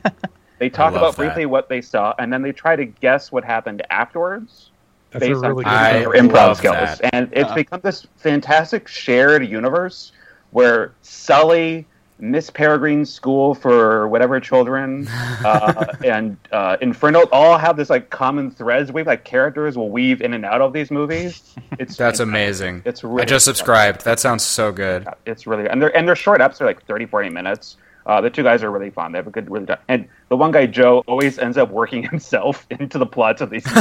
[0.58, 1.22] They talk about that.
[1.22, 4.70] briefly what they saw, and then they try to guess what happened afterwards.
[5.10, 6.74] That's based really on their improv skills.
[6.74, 7.00] that.
[7.12, 7.54] And it's Uh.
[7.54, 10.10] become this fantastic shared universe
[10.50, 11.86] where Sully,
[12.20, 18.50] Miss Peregrine's school for whatever children, uh, and uh, Inferno all have this like common
[18.50, 18.90] threads.
[18.90, 21.54] We like characters will weave in and out of these movies.
[21.78, 22.82] It's That's amazing.
[22.84, 24.04] It's really I just subscribed.
[24.04, 25.06] That sounds so good.
[25.26, 26.58] It's really and they're and they're short eps.
[26.58, 27.76] They're like 30, 40 minutes.
[28.08, 29.12] Uh, the two guys are really fun.
[29.12, 32.66] They have a good, really, and the one guy Joe always ends up working himself
[32.70, 33.64] into the plots of these.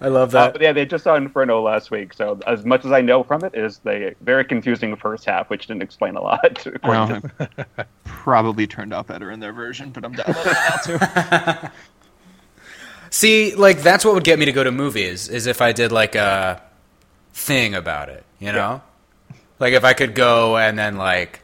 [0.00, 0.52] I love Uh, that.
[0.54, 3.44] but yeah, they just saw Inferno last week, so as much as I know from
[3.44, 6.64] it is the very confusing first half, which didn't explain a lot.
[6.66, 11.58] according I to- probably turned out better in their version, but I'm downloading it now
[11.60, 11.68] too.
[13.10, 15.92] See, like that's what would get me to go to movies is if I did
[15.92, 16.62] like a
[17.34, 18.80] thing about it, you know?
[19.58, 21.40] Like if I could go and then like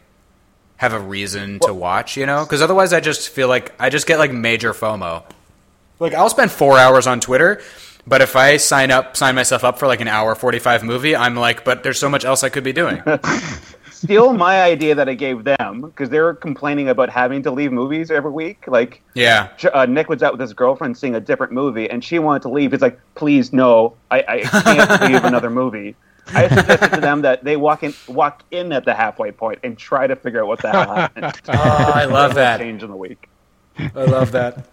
[0.78, 2.44] have a reason to watch, you know?
[2.46, 5.24] Cuz otherwise I just feel like I just get like major FOMO.
[6.00, 7.60] Like I'll spend 4 hours on Twitter,
[8.08, 11.36] but if I sign up sign myself up for like an hour 45 movie, I'm
[11.36, 13.02] like, but there's so much else I could be doing.
[13.90, 17.72] Steal my idea that I gave them because they were complaining about having to leave
[17.72, 18.64] movies every week.
[18.66, 19.48] Like yeah.
[19.72, 22.48] Uh, Nick was out with his girlfriend seeing a different movie, and she wanted to
[22.48, 22.70] leave.
[22.72, 25.96] He's like, "Please, no, I, I can't leave another movie."
[26.28, 29.76] I suggested to them that they walk in, walk in at the halfway point and
[29.76, 31.40] try to figure out what the hell happened.
[31.48, 32.60] Oh, I love that.
[32.60, 33.28] Change in the week.
[33.78, 34.68] I love that.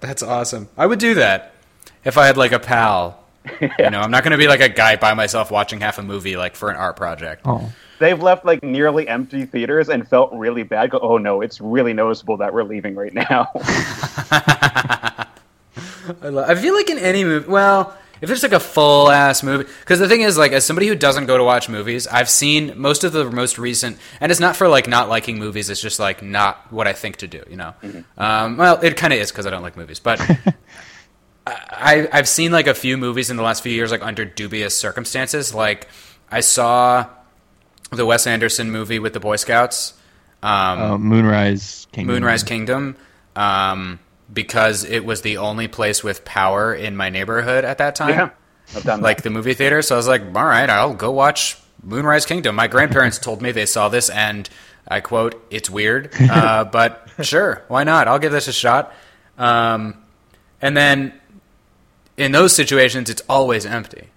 [0.00, 0.68] That's awesome.
[0.76, 1.53] I would do that
[2.04, 3.20] if I had like a pal.
[3.60, 6.02] You know, I'm not going to be like a guy by myself watching half a
[6.02, 7.42] movie like for an art project.
[7.44, 10.90] Oh, They've left like nearly empty theaters and felt really bad.
[10.90, 13.50] Go, oh no, it's really noticeable that we're leaving right now.
[13.54, 15.26] I,
[16.22, 19.64] lo- I feel like in any movie, well, if it's like a full ass movie,
[19.80, 22.72] because the thing is, like, as somebody who doesn't go to watch movies, I've seen
[22.76, 25.70] most of the most recent, and it's not for like not liking movies.
[25.70, 27.42] It's just like not what I think to do.
[27.48, 27.74] You know,
[28.18, 30.20] um, well, it kind of is because I don't like movies, but.
[31.46, 34.76] I, I've seen like a few movies in the last few years, like under dubious
[34.76, 35.54] circumstances.
[35.54, 35.88] Like
[36.30, 37.06] I saw
[37.92, 39.94] the Wes Anderson movie with the Boy Scouts,
[40.42, 42.14] um, Uh, Moonrise Kingdom.
[42.14, 42.96] Moonrise Kingdom,
[43.36, 43.98] um,
[44.32, 48.08] because it was the only place with power in my neighborhood at that time.
[48.10, 48.30] Yeah,
[48.74, 49.82] I've done Like the movie theater.
[49.82, 52.56] So I was like, all right, I'll go watch Moonrise Kingdom.
[52.56, 54.48] My grandparents told me they saw this, and
[54.88, 58.08] I quote, "It's weird, uh, but sure, why not?
[58.08, 58.94] I'll give this a shot."
[59.36, 59.96] Um,
[60.62, 61.12] and then
[62.16, 64.08] in those situations, it's always empty.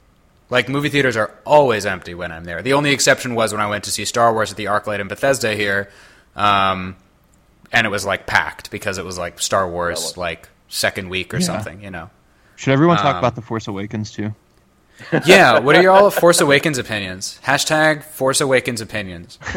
[0.50, 2.62] Like movie theaters are always empty when I'm there.
[2.62, 5.08] The only exception was when I went to see Star Wars at the ArcLight in
[5.08, 5.90] Bethesda here,
[6.36, 6.96] um,
[7.72, 11.38] and it was like packed because it was like Star Wars like second week or
[11.38, 11.46] Yeah.
[11.46, 12.10] something, you know.
[12.56, 14.34] Should everyone talk Um, about the Force Awakens too?
[15.26, 17.40] Yeah, what are your all Force Awakens opinions?
[17.44, 19.38] Hashtag Force Awakens opinions.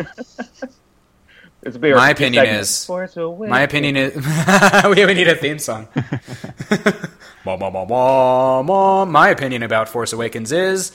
[1.62, 5.88] It's be our My opinion is- My opinion is we we need a theme song.
[7.44, 10.92] My opinion about Force Awakens is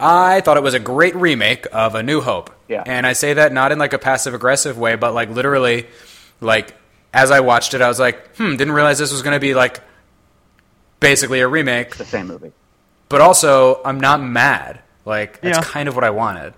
[0.00, 2.50] I thought it was a great remake of A New Hope.
[2.68, 2.82] Yeah.
[2.84, 5.86] And I say that not in like a passive aggressive way, but like literally
[6.40, 6.74] like
[7.14, 9.54] as I watched it I was like, "Hmm, didn't realize this was going to be
[9.54, 9.80] like
[11.00, 12.52] basically a remake." the same movie.
[13.08, 14.80] But also, I'm not mad.
[15.04, 15.64] Like that's Yeah.
[15.64, 16.54] kind of what I wanted.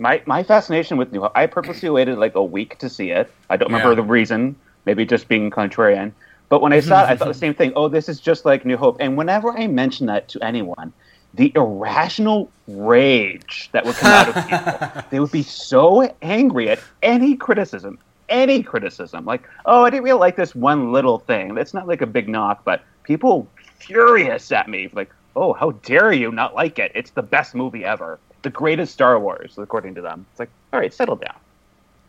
[0.00, 1.32] My my fascination with New Hope.
[1.34, 3.30] I purposely waited like a week to see it.
[3.50, 3.96] I don't remember Yeah.
[3.96, 4.56] the reason.
[4.86, 6.12] Maybe just being contrarian.
[6.48, 7.72] But when I saw it, I thought the same thing.
[7.76, 8.96] Oh, this is just like New Hope.
[8.98, 10.92] And whenever I mention that to anyone,
[11.34, 16.80] the irrational rage that would come out of people, they would be so angry at
[17.02, 17.98] any criticism,
[18.30, 19.26] any criticism.
[19.26, 21.56] Like, oh, I didn't really like this one little thing.
[21.58, 23.46] It's not like a big knock, but people
[23.78, 24.88] furious at me.
[24.92, 26.90] Like, oh, how dare you not like it?
[26.96, 28.18] It's the best movie ever.
[28.42, 30.26] The greatest Star Wars, according to them.
[30.30, 31.34] It's like, all right, settle down.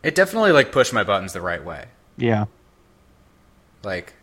[0.04, 1.86] It definitely like pushed my buttons the right way.
[2.18, 2.46] Yeah.
[3.84, 4.14] Like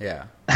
[0.00, 0.24] Yeah.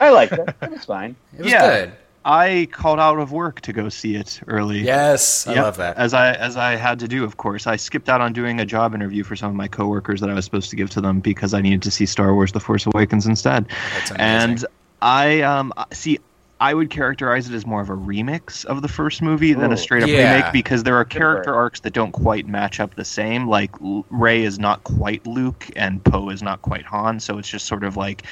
[0.00, 0.48] I liked it.
[0.62, 1.16] It was fine.
[1.38, 1.60] It was Yeah.
[1.66, 1.92] good.
[2.26, 4.80] I called out of work to go see it early.
[4.80, 5.96] Yes, I Yep, love that.
[5.98, 7.66] As I as I had to do, of course.
[7.66, 10.34] I skipped out on doing a job interview for some of my coworkers that I
[10.34, 12.86] was supposed to give to them because I needed to see Star Wars: The Force
[12.86, 13.66] Awakens instead.
[13.92, 14.50] That's amazing.
[14.50, 14.66] And
[15.02, 16.18] I um see.
[16.60, 19.76] I would characterize it as more of a remix of the first movie than a
[19.76, 20.34] straight up Yeah.
[20.36, 23.48] remake because there are character arcs that don't quite match up the same.
[23.48, 23.70] Like
[24.10, 27.82] Rey is not quite Luke and Poe is not quite Han, so it's just sort
[27.84, 28.22] of like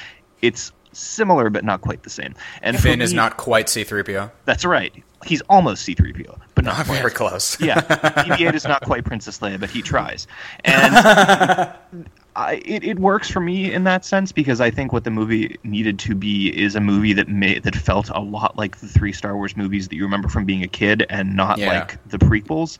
[0.40, 2.34] it's similar but not quite the same.
[2.62, 4.30] And for Finn is not quite C3PO.
[4.44, 4.92] That's right.
[5.24, 6.98] He's almost C3PO, but not Not quite.
[6.98, 7.60] very close.
[7.60, 10.26] Yeah, BB-8 is not quite Princess Leia, but he tries,
[10.64, 15.10] and I, it, it works for me in that sense because I think what the
[15.10, 18.88] movie needed to be is a movie that made that felt a lot like the
[18.88, 21.68] three Star Wars movies that you remember from being a kid, and not Yeah.
[21.80, 22.78] like the prequels.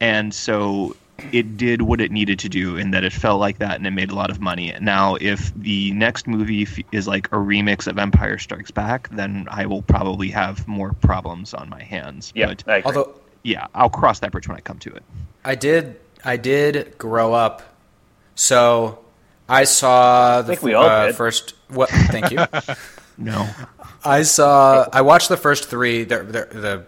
[0.00, 0.96] And so
[1.32, 3.92] it did what it needed to do in that it felt like that and it
[3.92, 4.74] made a lot of money.
[4.80, 9.46] Now, if the next movie f- is like a remix of Empire Strikes Back, then
[9.50, 12.32] I will probably have more problems on my hands.
[12.34, 12.54] Yeah.
[12.66, 13.14] But Although
[13.44, 15.02] yeah, I'll cross that bridge when I come to it.
[15.44, 17.62] I did I did grow up
[18.34, 18.98] so
[19.48, 21.16] I saw the think we all uh, did.
[21.16, 22.38] first what thank you.
[23.16, 23.48] No,
[24.04, 26.84] I saw I watched the first 3 the, the, the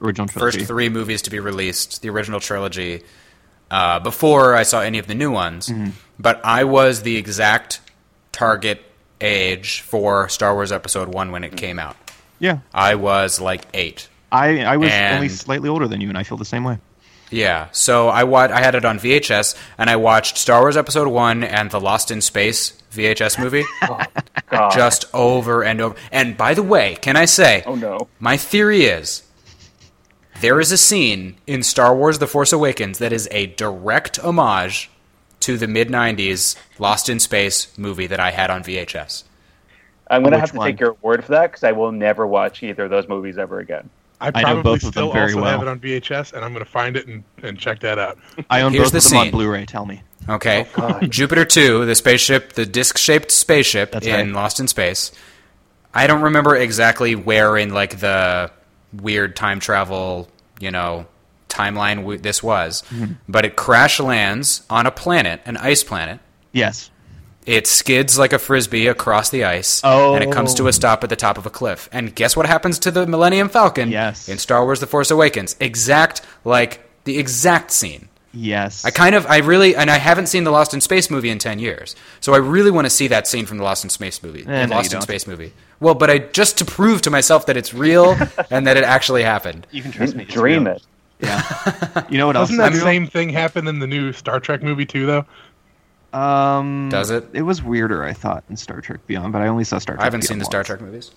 [0.00, 0.58] original trilogy.
[0.60, 3.02] first 3 movies to be released, the original trilogy
[3.70, 5.68] uh, before I saw any of the new ones.
[5.68, 5.90] Mm-hmm.
[6.18, 7.82] But I was the exact
[8.32, 8.80] target
[9.20, 11.94] age for Star Wars episode 1 when it came out.
[12.38, 14.08] Yeah, I was like 8.
[14.32, 16.78] I I was And- only slightly older than you, and I feel the same way.
[17.30, 21.08] Yeah, so I wa- I had it on VHS, and I watched Star Wars Episode
[21.08, 24.02] One and the Lost in Space VHS movie oh,
[24.50, 24.72] God.
[24.72, 25.96] just over and over.
[26.10, 28.08] And by the way, can I say, oh no.
[28.18, 29.22] my theory is
[30.40, 34.90] there is a scene in Star Wars: The Force Awakens that is a direct homage
[35.40, 39.24] to the mid '90s Lost in Space movie that I had on VHS.
[40.10, 40.66] I'm going to have to one?
[40.66, 43.60] take your word for that because I will never watch either of those movies ever
[43.60, 43.88] again.
[44.20, 46.52] I know probably both of them still very also have it on VHS, and I'm
[46.52, 48.18] going to find it and, and check that out.
[48.50, 49.30] I own Here's both the of them on.
[49.30, 49.66] Blu-ray.
[49.66, 50.02] Tell me.
[50.28, 50.66] Okay.
[51.08, 54.34] Jupiter 2, the spaceship, the disc shaped spaceship That's in right.
[54.34, 55.12] Lost in Space.
[55.94, 58.50] I don't remember exactly where in like the
[58.92, 60.28] weird time travel,
[60.60, 61.06] you know,
[61.48, 63.14] timeline w- this was, Mm-hmm.
[63.28, 66.20] but it crash lands on a planet, an ice planet.
[66.52, 66.90] Yes.
[67.46, 70.14] It skids like a frisbee across the ice, Oh.
[70.14, 71.88] and it comes to a stop at the top of a cliff.
[71.90, 74.28] And guess what happens to the Millennium Falcon Yes.
[74.28, 75.56] in Star Wars: The Force Awakens?
[75.58, 78.08] Exact, like the exact scene.
[78.32, 78.84] Yes.
[78.84, 81.38] I kind of, I really, and I haven't seen the Lost in Space movie in
[81.38, 84.22] ten years, so I really want to see that scene from the Lost in Space
[84.22, 84.44] movie.
[84.46, 85.02] Eh, no, Lost you in.
[85.02, 85.52] Space movie.
[85.80, 88.16] Well, but I just to prove to myself that it's real
[88.50, 89.66] and that it actually happened.
[89.72, 90.26] You can trust me.
[90.26, 90.76] Dream real.
[90.76, 90.82] it.
[91.20, 91.42] Yeah.
[92.10, 92.48] You know what else?
[92.50, 92.86] Doesn't that is real?
[92.86, 95.24] same thing happen in the new Star Trek movie too, though?
[96.12, 97.26] Um, Does it?
[97.32, 100.02] It was weirder, I thought, in Star Trek Beyond, but I only saw Star Trek.
[100.02, 100.64] I haven't seen Beyond the Star.
[100.64, 101.10] Trek movies.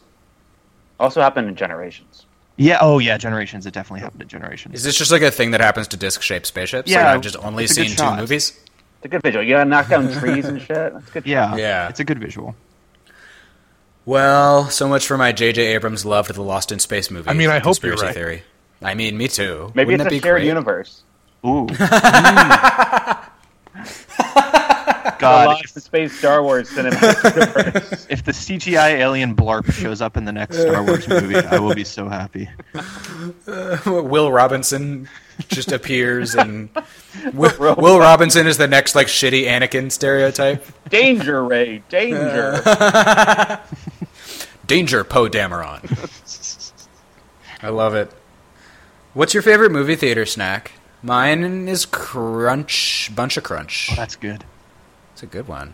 [0.99, 2.25] Also happened in Generations.
[2.57, 2.77] Yeah.
[2.81, 3.17] Oh, yeah.
[3.17, 3.65] Generations.
[3.65, 4.75] It definitely happened in Generations.
[4.75, 6.89] Is this just like a thing that happens to disc-shaped spaceships?
[6.91, 8.19] Yeah, like I've just only it's a good seen two shot.
[8.19, 8.49] movies.
[8.97, 9.43] It's a good visual.
[9.43, 10.93] You gotta knock down trees and shit.
[10.93, 11.25] That's good.
[11.25, 11.55] yeah.
[11.55, 11.89] Yeah.
[11.89, 12.55] It's a good visual.
[14.05, 15.61] Well, so much for my J.J.
[15.75, 17.29] Abrams love to the Lost in Space movie.
[17.29, 18.13] I mean, I hope you're right.
[18.13, 18.43] Theory.
[18.81, 19.71] I mean, me too.
[19.75, 20.45] Maybe Wouldn't it's a be shared great?
[20.47, 21.03] universe.
[21.45, 21.65] Ooh.
[21.67, 23.17] The
[25.19, 28.07] God, Lost in Space Star Wars cinematic universe.
[28.09, 31.75] if the CGI alien Blawp shows up in the next Star Wars movie, I will
[31.75, 32.49] be so happy.
[32.73, 35.09] Uh, will Robinson
[35.47, 36.69] just appears, and
[37.33, 40.65] Will, Will Robinson is the next like shitty Anakin stereotype.
[40.89, 41.83] Danger, Rey.
[41.89, 42.61] Danger.
[44.67, 45.81] Danger, Poe Dameron.
[47.61, 48.11] I love it.
[49.13, 50.73] What's your favorite movie theater snack?
[51.01, 53.89] Mine is Crunch, Bunch of Crunch.
[53.91, 54.45] Oh, that's good.
[55.23, 55.73] It's a good one.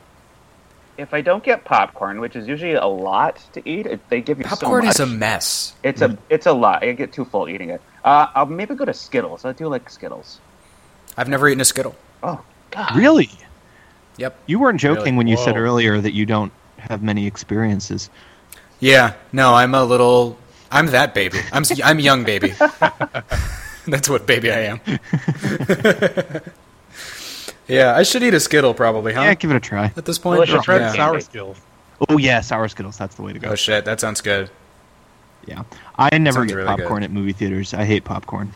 [1.00, 4.38] if I don't get popcorn, which is usually a lot to eat, it, they give
[4.38, 4.96] you Popcorn so much.
[4.96, 5.74] is a mess.
[5.82, 6.84] It's a it's a lot.
[6.84, 7.82] I get too full eating it.
[8.06, 9.46] Uh, I'll maybe go to Skittles.
[9.46, 10.40] I do like Skittles.
[11.18, 11.96] I've never eaten a Skittle.
[12.22, 12.96] Oh God.
[12.96, 13.32] Really?
[14.18, 14.38] Yep.
[14.46, 15.18] You weren't joking Really?
[15.18, 18.12] when you said earlier that you don't have many experiences.
[18.80, 19.14] Yeah.
[19.32, 20.38] No, I'm a little.
[20.70, 21.40] I'm that baby.
[21.52, 22.54] I'm s- I'm young baby.
[23.88, 24.82] That's what baby I am.
[27.70, 29.22] yeah, I should eat a Skittle probably, huh?
[29.22, 29.92] Yeah, give it a try.
[29.96, 30.66] At this point, Delicious.
[30.66, 30.94] Try yeah.
[30.94, 31.62] sour skills.
[32.10, 32.98] Oh yeah, sour Skittles.
[32.98, 33.50] That's the way to go.
[33.50, 34.50] Oh shit, that sounds good.
[35.46, 35.64] Yeah,
[35.98, 37.06] I never Sounds get really popcorn good.
[37.06, 37.74] at movie theaters.
[37.74, 38.54] I hate popcorn.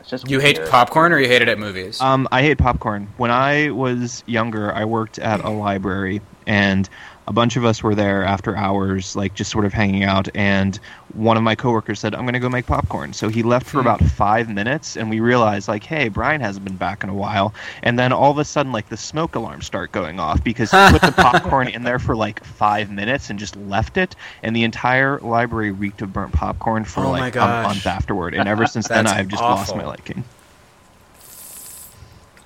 [0.00, 2.00] It's just You hate popcorn or you hate it at movies?
[2.00, 3.08] Um, I hate popcorn.
[3.16, 6.88] When I was younger, I worked at a library, and
[7.30, 10.28] a bunch of us were there after hours, like just sort of hanging out.
[10.34, 10.76] And
[11.14, 13.78] one of my coworkers said, "I'm going to go make popcorn." So he left for
[13.78, 17.54] about five minutes, and we realized, like, hey, Brian hasn't been back in a while.
[17.84, 20.76] And then all of a sudden, like, the smoke alarms start going off because he
[20.90, 24.64] put the popcorn in there for like five minutes and just left it, and the
[24.64, 28.34] entire library reeked of burnt popcorn for Oh like a month afterward.
[28.34, 30.24] And ever since then, I've just lost my liking.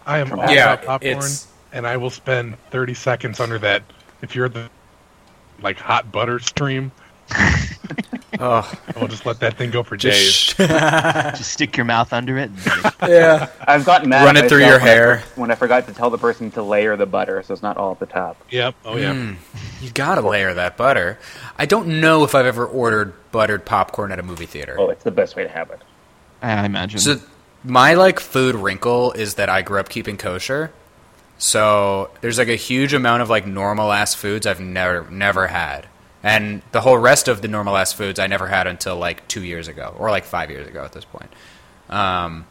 [0.07, 3.83] I am all Yeah, about popcorn, it's- and I will spend 30 seconds under that.
[4.21, 4.71] If you're the
[5.63, 6.93] like hot butter stream,
[8.41, 10.53] oh, I will just let that thing go for days.
[10.55, 10.57] just
[11.37, 12.51] Just stick your mouth under it.
[12.51, 13.49] And yeah.
[13.61, 14.25] I've gotten mad.
[14.25, 15.23] Run it through myself your when I- hair.
[15.37, 17.93] when I forgot to tell the person to layer the butter, so it's not all
[17.93, 18.37] at the top.
[18.51, 18.75] Yep.
[18.85, 19.15] Oh yeah.
[19.15, 19.37] Mm,
[19.81, 21.19] you gotta layer that butter.
[21.59, 24.77] I don't know if I've ever ordered buttered popcorn at a movie theater.
[24.79, 25.81] Oh, it's the best way to have it.
[26.43, 26.99] I imagine.
[27.01, 27.17] So
[27.63, 30.73] my like food wrinkle is that I grew up keeping kosher.
[31.39, 35.89] So there's like a huge amount of like normal ass foods I've never never had.
[36.23, 39.43] And the whole rest of the normal ass foods I never had until like 2
[39.43, 41.31] years ago or like 5 years ago at this point.
[41.91, 42.47] Um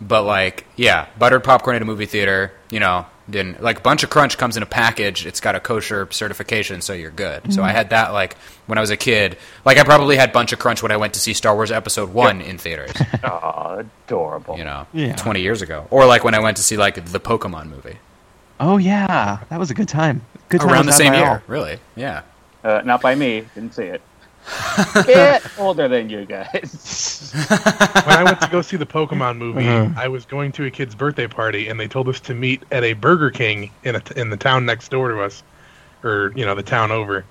[0.00, 4.10] but like yeah, buttered popcorn at a movie theater, you know, didn't like Bunch of
[4.10, 5.26] Crunch comes in a package.
[5.26, 7.52] It's got a kosher certification, so you're good.
[7.52, 8.36] So I had that like
[8.66, 9.36] when I was a kid.
[9.64, 12.12] Like I probably had Bunch of Crunch when I went to see Star Wars Episode
[12.12, 12.92] One in theaters
[13.24, 14.56] Oh, adorable.
[14.56, 15.14] you know, Yeah.
[15.16, 15.86] 20 years ago.
[15.90, 17.98] Or like when I went to see like the Pokemon movie.
[18.60, 20.22] oh yeah, that was a good time.
[20.48, 21.42] Good time Around the same year, all.
[21.46, 21.78] really.
[21.96, 22.22] Yeah.
[22.64, 23.44] Uh, not by me.
[23.54, 24.00] Didn't see it.
[25.06, 27.32] Bit older than you guys.
[27.48, 29.92] when I went to go see the Pokemon movie, Uh-huh.
[30.00, 32.84] I was going to a kid's birthday party, and they told us to meet at
[32.84, 35.42] a Burger King in a, in the town next door to us,
[36.04, 37.24] or you know the town over.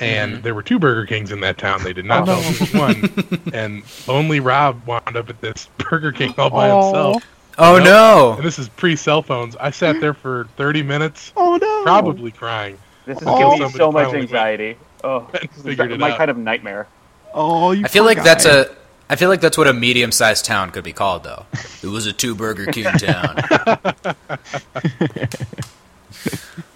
[0.00, 1.82] And there were two Burger Kings in that town.
[1.84, 2.74] They did not tell us which
[3.42, 3.42] one.
[3.54, 7.22] And only Rob wound up at this Burger King all by himself.
[7.58, 7.84] Oh Nope.
[7.84, 8.32] no!
[8.38, 9.54] And this is pre cell phones.
[9.56, 11.82] I sat there for 30 minutes, Oh no!
[11.84, 12.76] probably crying.
[13.06, 13.38] This is Oh.
[13.52, 14.76] giving me so much finally anxiety.
[15.04, 16.18] Oh, this is Figured it my out.
[16.18, 16.88] kind of nightmare.
[17.34, 17.84] Oh, you.
[17.84, 18.24] I feel like guy.
[18.24, 18.74] that's a.
[19.10, 21.44] I feel like that's what a medium-sized town could be called, though.
[21.82, 23.36] It was a two Burger King town.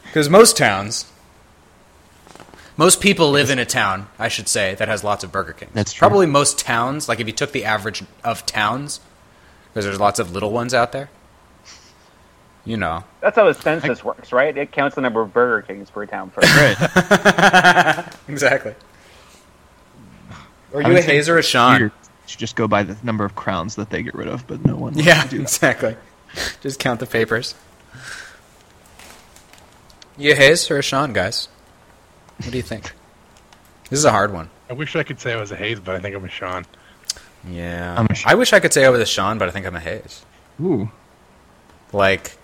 [0.05, 1.11] Because most towns,
[2.77, 4.09] most people live in a town.
[4.19, 5.71] I should say that has lots of Burger Kings.
[5.75, 6.07] That's true.
[6.07, 7.09] Probably most towns.
[7.09, 9.01] Like if you took the average of towns,
[9.73, 11.09] because there's lots of little ones out there.
[12.69, 13.03] You know.
[13.23, 14.55] That's how the census works, right?
[14.55, 16.31] It counts the number of Burger Kings per town.
[16.31, 18.15] For Right.
[18.29, 18.75] Exactly.
[20.75, 21.81] Are you a say Hayes or a Sean?
[21.81, 21.91] You
[22.27, 24.99] just go by the number of crowns that they get rid of, but no one.
[24.99, 25.97] Yeah, do exactly.
[26.61, 27.55] Just count the papers.
[30.19, 31.49] You a Hayes or a Sean, guys?
[32.37, 32.93] What do you think?
[33.89, 34.51] This is a hard one.
[34.69, 36.67] I wish I could say I was a Hayes, but I think I'm a Sean.
[37.49, 37.95] Yeah.
[37.97, 38.33] I'm a Sean.
[38.33, 40.27] I wish I could say I was a Sean, but I think I'm a Hayes.
[40.61, 40.91] Ooh.
[41.95, 42.37] Like,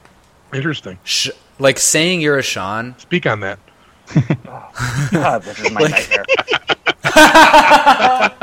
[0.55, 0.99] Interesting.
[1.05, 2.95] sh- like saying you're a Sean.
[2.99, 3.59] Speak on that.
[5.13, 6.25] God, this is my nightmare.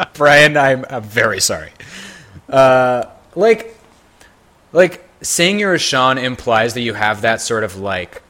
[0.14, 1.72] Brian, I'm, I'm very sorry.
[2.50, 3.06] Uh,
[3.36, 3.78] like,
[4.72, 8.22] like saying you're a Sean implies that you have that sort of like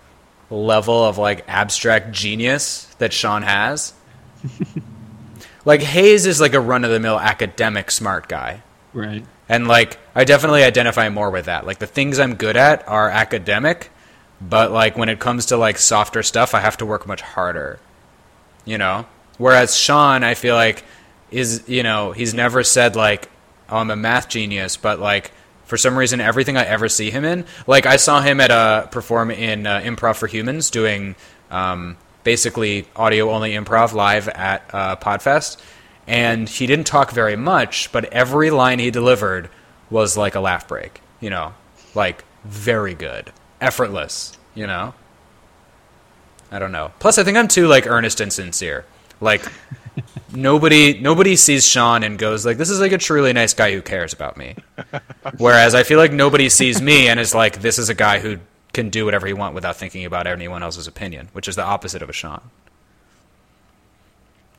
[0.49, 3.93] level of like abstract genius that Sean has.
[5.65, 8.61] like Hayes is like a run of the mill academic smart guy.
[8.93, 9.25] Right.
[9.51, 11.65] And like I definitely identify more with that.
[11.65, 13.91] Like the things I'm good at are academic,
[14.39, 17.77] but like when it comes to like softer stuff, I have to work much harder.
[18.63, 19.07] You know?
[19.37, 20.85] Whereas Sean, I feel like
[21.31, 23.29] is, you know, he's never said like
[23.67, 25.33] oh, I'm a math genius, but like
[25.65, 28.87] for some reason everything I ever see him in, like I saw him at a
[28.89, 31.13] perform in uh, Improv for Humans doing
[31.49, 35.61] um, basically audio only improv live at uh, Podfest
[36.07, 39.49] and he didn't talk very much, but every line he delivered
[39.89, 41.53] was like a laugh break, you know,
[41.95, 44.93] like very good, effortless, you know.
[46.51, 46.91] I don't know.
[46.99, 48.85] Plus, I think I'm too like earnest and sincere.
[49.21, 49.41] Like
[50.33, 53.81] nobody, nobody sees Sean and goes like, "This is like a truly nice guy who
[53.81, 54.55] cares about me."
[55.37, 58.39] Whereas I feel like nobody sees me and is like, "This is a guy who
[58.73, 62.01] can do whatever he wants without thinking about anyone else's opinion," which is the opposite
[62.01, 62.41] of a Sean.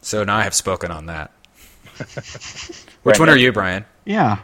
[0.02, 1.30] So now I have spoken on that.
[3.04, 3.84] Which one are you, Brian?
[4.04, 4.38] Yeah.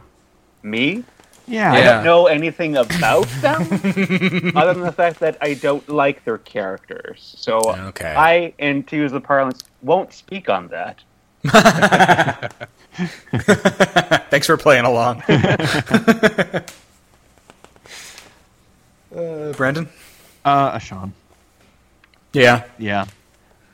[0.63, 1.05] Me?
[1.47, 1.73] Yeah.
[1.73, 1.85] I Yeah.
[1.95, 3.63] don't know anything about them
[4.57, 7.35] other than the fact that I don't like their characters.
[7.39, 8.15] So Okay.
[8.17, 11.03] I, and to use the parlance, won't speak on that.
[14.31, 15.23] Thanks for playing along.
[15.23, 16.63] uh,
[19.57, 19.89] Brandon?
[20.45, 21.13] Uh, a Sean.
[22.33, 22.65] Yeah.
[22.79, 23.07] Yeah.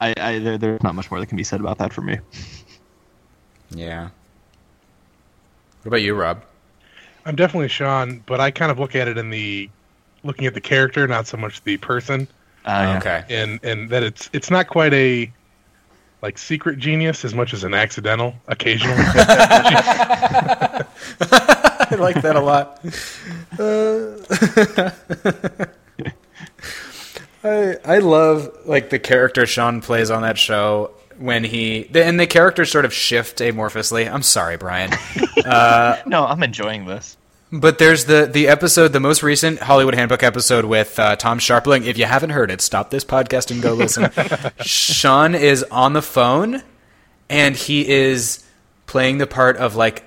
[0.05, 2.19] I, I there, there's not much more that can be said about that for me.
[3.71, 4.11] Yeah.
[5.83, 6.43] What about you, Rob?
[7.27, 9.69] I'm definitely Sean, but I kind of look at it in the
[10.23, 12.29] looking at the character, not so much the person,
[12.65, 12.99] Uh, yeah.
[12.99, 13.25] Okay.
[13.31, 15.31] and and that it's it's not quite a
[16.23, 18.95] like secret genius as much as an accidental occasional.
[21.91, 22.81] I like that a lot.
[23.59, 25.61] I
[27.85, 32.71] I love like the character Sean plays on that show when he and the characters
[32.71, 34.11] sort of shift amorphously.
[34.11, 34.91] I'm sorry, Brian.
[36.07, 37.17] No, I'm enjoying this.
[37.53, 41.85] But there's the the episode, the most recent Hollywood Handbook episode with uh, Tom Scharpling.
[41.87, 44.11] If you haven't heard it, stop this podcast and go listen.
[44.61, 46.63] Sean is on the phone,
[47.29, 48.45] and he is
[48.87, 50.05] playing the part of like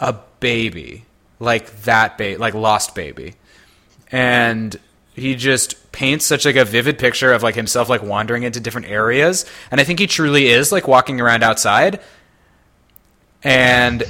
[0.00, 1.04] a baby,
[1.38, 3.34] like that baby, like lost baby,
[4.10, 4.78] and
[5.14, 8.88] he just paints such like a vivid picture of like himself like wandering into different
[8.88, 12.00] areas, and I think he truly is like walking around outside.
[13.42, 14.02] And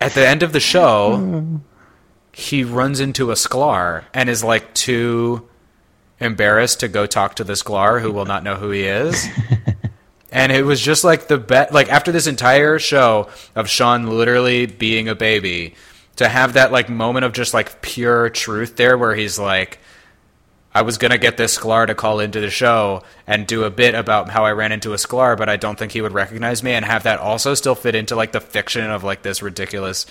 [0.00, 1.60] at the end of the show,
[2.32, 5.48] he runs into a Sklar and is like too
[6.20, 9.26] embarrassed to go talk to the Sklar who will not know who he is.
[10.32, 14.66] and it was just like the bet like after this entire show of Sean literally
[14.66, 15.74] being a baby
[16.16, 19.78] to have that like moment of just like pure truth there where he's like
[20.74, 23.94] I was gonna get this Sklar to call into the show and do a bit
[23.94, 26.72] about how I ran into a Sklar, but I don't think he would recognize me,
[26.72, 30.06] and have that also still fit into like the fiction of like this ridiculous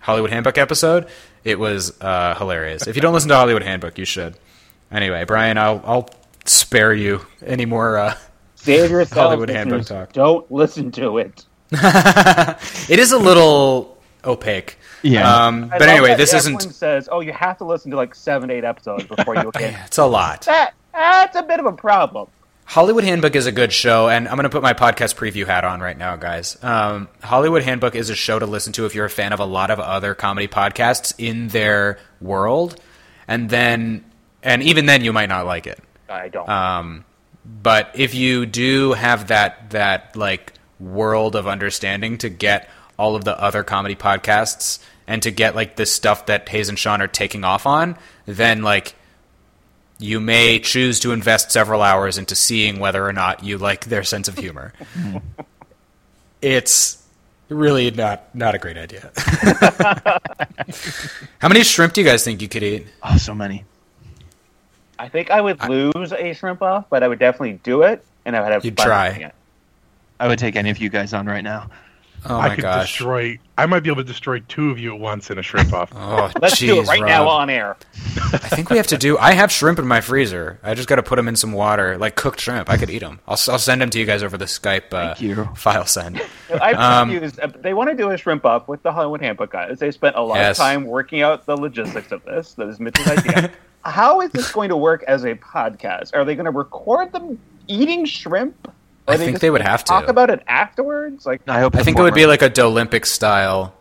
[0.00, 1.06] Hollywood Handbook episode.
[1.44, 2.86] It was uh, hilarious.
[2.86, 4.36] If you don't listen to Hollywood Handbook, you should.
[4.90, 6.10] Anyway, Brian, I'll I'll
[6.46, 7.98] spare you any more.
[7.98, 8.14] Uh,
[8.56, 9.28] Save yourself.
[9.28, 10.12] Hollywood Handbook talk.
[10.12, 11.46] Don't listen to it.
[11.70, 13.97] it is a little
[14.28, 14.78] opaque.
[15.02, 15.46] Yeah.
[15.46, 16.60] Um, but anyway, that this isn't.
[16.72, 19.98] says, "Oh, you have to listen to like seven, eight episodes before you can." It's
[19.98, 20.42] a lot.
[20.42, 22.28] that that's a bit of a problem.
[22.64, 25.64] Hollywood Handbook is a good show, and I'm going to put my podcast preview hat
[25.64, 26.62] on right now, guys.
[26.62, 29.46] Um, Hollywood Handbook is a show to listen to if you're a fan of a
[29.46, 32.78] lot of other comedy podcasts in their world,
[33.26, 34.04] and then,
[34.42, 35.82] and even then, you might not like it.
[36.10, 36.46] I don't.
[36.46, 37.04] Um,
[37.62, 42.68] but if you do have that that like world of understanding to get
[42.98, 46.78] all of the other comedy podcasts and to get like this stuff that Hayes and
[46.78, 47.96] Sean are taking off on,
[48.26, 48.94] then like
[49.98, 54.04] you may choose to invest several hours into seeing whether or not you like their
[54.04, 54.72] sense of humor.
[56.42, 57.02] it's
[57.48, 59.10] really not not a great idea.
[61.38, 62.86] How many shrimp do you guys think you could eat?
[63.02, 63.64] oh, so many.
[64.98, 68.36] I think I would lose a shrimp off, but I would definitely do it, and
[68.36, 69.08] I would have You'd fun try.
[69.08, 69.34] it.
[70.18, 71.70] I would take any of you guys on right now.
[72.26, 72.88] Oh I could gosh!
[72.88, 73.38] destroy.
[73.56, 75.92] I might be able to destroy two of you at once in a shrimp off.
[75.94, 77.76] Oh, Let's do it jeez, right now on air.
[78.32, 79.16] I think we have to do.
[79.18, 80.58] I have shrimp in my freezer.
[80.62, 82.68] I just got to put them in some water, like cooked shrimp.
[82.70, 83.20] I could eat them.
[83.26, 85.48] I'll, I'll send them to you guys over the Skype uh, Thank you.
[85.56, 86.20] file send.
[86.60, 87.40] I'm Um, confused.
[87.40, 89.78] Uh, They want to do a shrimp up with the Hollywood Handbook guys.
[89.78, 90.58] They spent a lot Yes.
[90.58, 92.54] of time working out the logistics of this.
[92.54, 93.50] That is Mitch's idea.
[93.84, 96.10] How is this going to work as a podcast?
[96.14, 97.38] Are they going to record them
[97.68, 98.72] eating shrimp?
[99.08, 99.88] Or I think they would have to.
[99.88, 101.24] talk about it afterwards.
[101.24, 101.74] Like I hope.
[101.74, 103.74] I think it would be like a Dolympic style,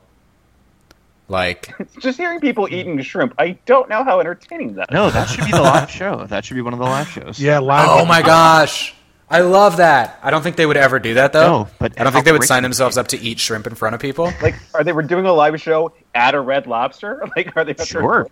[1.27, 2.73] like just hearing people hmm.
[2.73, 3.35] eating shrimp.
[3.37, 4.89] I don't know how entertaining that.
[4.89, 4.93] is.
[4.93, 6.25] No, that should be the live show.
[6.25, 7.39] That should be one of the live shows.
[7.39, 7.87] Yeah, live.
[7.89, 8.93] Oh my gosh.
[9.29, 10.17] I love that.
[10.23, 11.63] I don't think they would ever do that though.
[11.63, 13.93] No, but I don't think they would sign themselves up to eat shrimp in front
[13.93, 14.31] of people.
[14.41, 17.21] Like, are they were doing a live show at a Red Lobster?
[17.35, 18.27] Like, are they Sure.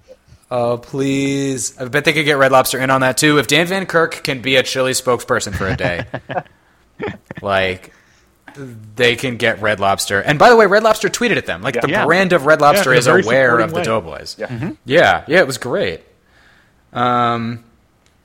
[0.49, 1.77] Oh please!
[1.77, 3.39] I bet they could get Red Lobster in on that too.
[3.39, 6.05] If Dan Van Kirk can be a chili spokesperson for a day,
[7.41, 7.93] like
[8.95, 10.21] they can get Red Lobster.
[10.21, 11.61] And by the way, Red Lobster tweeted at them.
[11.61, 12.05] Like the Yeah.
[12.05, 13.83] brand of Red Lobster in a is aware of the way.
[13.83, 14.35] Doughboys.
[14.39, 14.71] Yeah.
[14.85, 15.39] yeah, yeah.
[15.39, 16.01] It was great.
[16.93, 17.63] Um,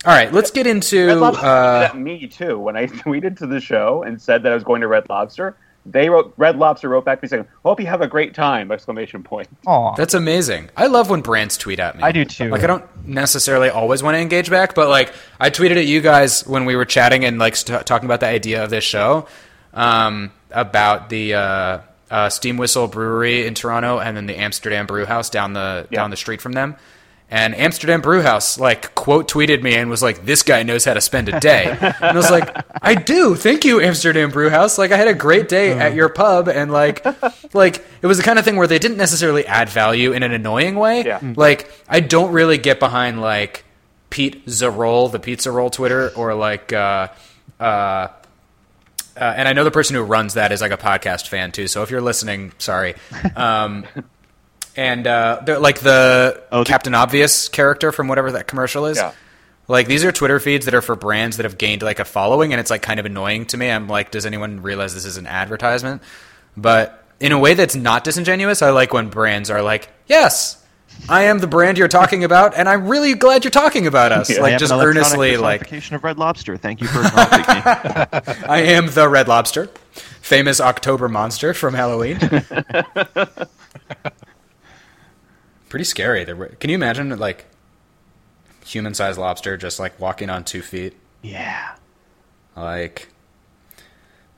[0.07, 1.15] all right, let's get Red into.
[1.17, 4.65] Lobster Uh, me too when I tweeted to the show and said that I was
[4.65, 5.57] going to Red Lobster.
[5.87, 8.71] They wrote Red Lobster wrote back to me saying, "Hope you have a great time!"
[8.71, 9.49] Exclamation point.
[9.67, 9.95] Aw.
[9.95, 10.69] That's amazing.
[10.77, 12.03] I love when brands tweet at me.
[12.03, 12.51] I do too.
[12.51, 16.01] Like I don't necessarily always want to engage back, but like I tweeted at you
[16.03, 19.27] guys when we were chatting and like st- talking about the idea of this show
[19.73, 21.79] um, about the uh,
[22.11, 26.01] uh, Steam Whistle Brewery in Toronto and then the Amsterdam Brew House down the Yeah.
[26.01, 26.77] down the street from them.
[27.33, 30.95] And Amsterdam Brew House like quote tweeted me and was like, "This guy knows how
[30.95, 32.51] to spend a day." and I was like,
[32.83, 33.37] "I do.
[33.37, 34.79] Thank you, Amsterdam Brew House.
[34.79, 37.05] Like I had a great day at your pub, and like,
[37.55, 40.33] like it was the kind of thing where they didn't necessarily add value in an
[40.33, 41.05] annoying way.
[41.05, 41.21] Yeah.
[41.37, 43.65] Like I don't really get behind like
[44.11, 46.73] Pete Zarol, the Pizza Roll Twitter, or like.
[46.73, 47.09] Uh,
[47.61, 48.09] uh,
[49.17, 51.67] uh, and I know the person who runs that is like a podcast fan too.
[51.67, 52.95] So if you're listening, sorry.
[53.37, 53.85] Um,
[54.81, 58.97] and uh, they're like the Oh, the- Captain Obvious character from whatever that commercial is.
[58.97, 59.13] Yeah.
[59.69, 62.53] Like these are Twitter feeds that are for brands that have gained like a following,
[62.53, 63.71] and it's like kind of annoying to me.
[63.71, 66.03] I'm like, does anyone realize this is an advertisement?
[66.57, 70.57] But in a way that's not disingenuous, I like when brands are like, yes.
[71.09, 74.29] I am the brand you're talking about, and I'm really glad you're talking about us.
[74.29, 74.41] Yeah.
[74.43, 76.57] Like have just an earnestly, like of Red Lobster.
[76.57, 77.63] Thank you for acknowledging me.
[78.49, 79.71] I am the Red Lobster,
[80.21, 82.19] famous October monster from Halloween.
[85.71, 86.25] Pretty scary.
[86.25, 87.47] They're- Can you imagine like
[88.67, 90.95] human-sized lobster just like walking on two feet?
[91.23, 91.75] Yeah.
[92.55, 93.09] Like,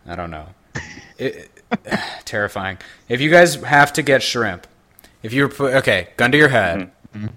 [0.07, 0.47] I don't know.
[1.19, 1.51] It,
[2.25, 2.79] terrifying.
[3.09, 4.67] If you guys have to get shrimp,
[5.23, 6.81] if you're put, okay, gun to your head,
[7.15, 7.27] mm-hmm.
[7.27, 7.35] Mm-hmm.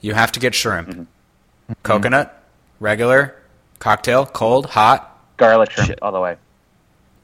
[0.00, 0.88] you have to get shrimp.
[0.88, 1.72] Mm-hmm.
[1.84, 2.42] Coconut,
[2.80, 3.36] regular,
[3.78, 5.98] cocktail, cold, hot, Garlic shrimp Shit.
[6.02, 6.36] all the way.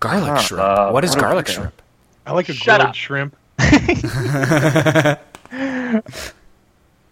[0.00, 0.62] garlic shrimp.
[0.62, 1.82] uh, what is what garlic shrimp?
[2.24, 2.94] I like a Shut grilled up.
[2.94, 3.36] shrimp.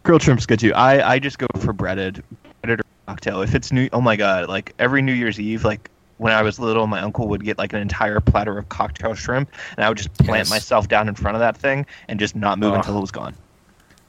[0.02, 0.72] Grilled shrimp's good too.
[0.74, 2.22] I, I just go for breaded,
[2.62, 3.40] breaded or cocktail.
[3.42, 4.48] If it's new, oh my god!
[4.48, 7.72] Like every New Year's Eve, like when I was little, my uncle would get like
[7.72, 10.50] an entire platter of cocktail shrimp, and I would just plant Yes.
[10.50, 12.78] myself down in front of that thing and just not move Ugh.
[12.78, 13.34] until it was gone.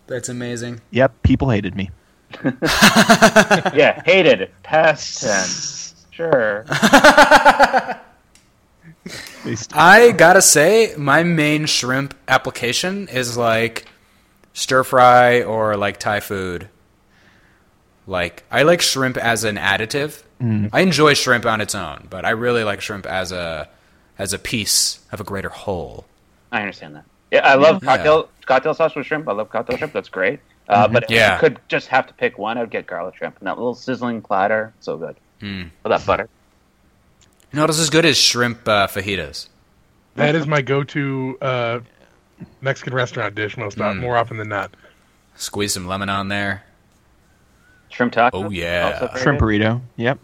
[0.07, 0.81] That's amazing.
[0.91, 1.89] Yep, people hated me.
[3.73, 4.51] Yeah, hated.
[4.63, 6.05] Past tense.
[6.11, 6.65] Sure.
[9.73, 13.87] I gotta say, my main shrimp application is like
[14.55, 16.69] stir fry or like Thai food.
[18.07, 20.23] Like I like shrimp as an additive.
[20.73, 23.69] I enjoy shrimp on its own, but I really like shrimp as a
[24.17, 26.05] as a piece of a greater whole.
[26.51, 27.05] I understand that.
[27.31, 27.95] Yeah, I love Yeah.
[27.95, 29.27] cocktail cocktail sauce with shrimp.
[29.27, 29.93] I love cocktail shrimp.
[29.93, 30.39] That's great.
[30.67, 31.35] Uh, but if Yeah.
[31.35, 33.37] I could just have to pick one, I would get garlic shrimp.
[33.39, 35.15] And that little sizzling platter, so good.
[35.41, 35.69] Mm.
[35.83, 36.27] With that butter.
[37.51, 39.47] You know what is good as shrimp uh, fajitas.
[40.15, 41.79] That is my go-to uh,
[42.61, 43.99] Mexican restaurant dish most Mm.
[43.99, 44.73] more often than not.
[45.35, 46.63] Squeeze some lemon on there.
[47.89, 48.45] Shrimp taco.
[48.45, 49.15] Oh, yeah.
[49.17, 49.81] shrimp burrito.
[49.97, 50.19] Yep.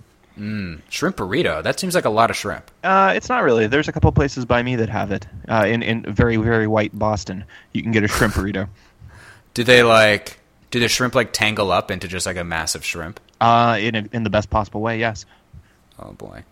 [0.90, 1.62] Shrimp burrito.
[1.64, 2.70] That seems like a lot of shrimp.
[2.84, 3.68] Uh, it's not really.
[3.68, 5.28] There's a couple places by me that have it.
[5.48, 7.44] Uh, in in very very white Boston,
[7.74, 8.68] you can get a shrimp burrito.
[9.54, 10.40] Do they like?
[10.72, 13.20] Do the shrimp like tangle up into just like a massive shrimp?
[13.42, 15.00] Uh, in a, in the best possible way.
[15.00, 15.26] Yes.
[16.00, 16.44] Oh boy,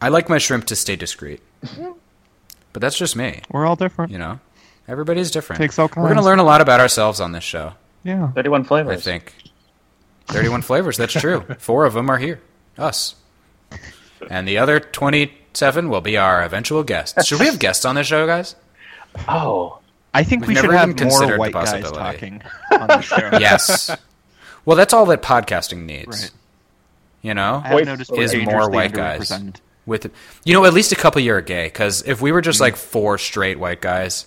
[0.00, 1.40] I like my shrimp to stay discreet.
[2.72, 4.10] But that's just me, We're all different.
[4.10, 4.40] you know.
[4.86, 5.60] Everybody's different.
[5.60, 6.02] Takes all kinds.
[6.02, 7.72] We're gonna learn a lot about ourselves on this show.
[8.02, 8.30] Yeah.
[8.32, 8.98] 31 flavors.
[8.98, 9.34] I think.
[10.26, 10.96] Thirty-one flavors.
[10.96, 11.40] That's true.
[11.58, 12.40] Four of them are here.
[12.78, 13.14] Us.
[14.30, 17.26] And the other twenty-seven will be our eventual guests.
[17.26, 18.56] Should we have guests on this show, guys?
[19.28, 19.80] Oh.
[20.14, 23.30] I think We've we should have even more white guys talking on the show.
[23.40, 23.90] Yes.
[24.64, 26.22] well, that's all that podcasting needs.
[26.22, 26.30] Right.
[27.20, 29.32] You know, I have noticed is we're more white guys.
[29.86, 30.10] with
[30.44, 32.62] you know at least a couple year gay because if we were just mm.
[32.62, 34.26] like four straight white guys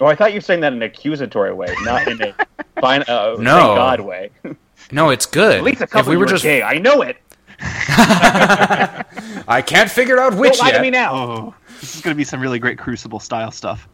[0.00, 2.32] Oh, I thought you were saying that in an accusatory way, not in a
[2.80, 3.56] fine, uh, No.
[3.58, 4.30] thank God way.
[4.92, 6.62] no it's good At least a if couple we were were just gay.
[6.62, 7.16] I know it.
[7.60, 11.14] i can't figure out which Don't lie yet to me now.
[11.14, 13.88] Oh, This is going to be some really great Crucible style stuff.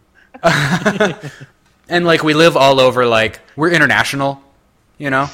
[1.89, 3.07] and like we live all over.
[3.07, 4.43] Like we're international,
[4.99, 5.29] you know.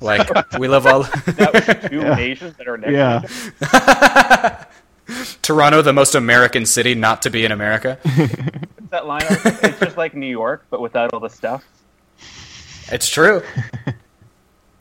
[0.00, 0.28] Like
[0.58, 4.64] we live all That was two nations that are next Yeah.
[5.42, 7.98] Toronto, the most American city not to be in America.
[8.04, 9.22] What's that line?
[9.28, 11.64] It's just like New York, but without all the stuff.
[12.90, 13.42] It's true.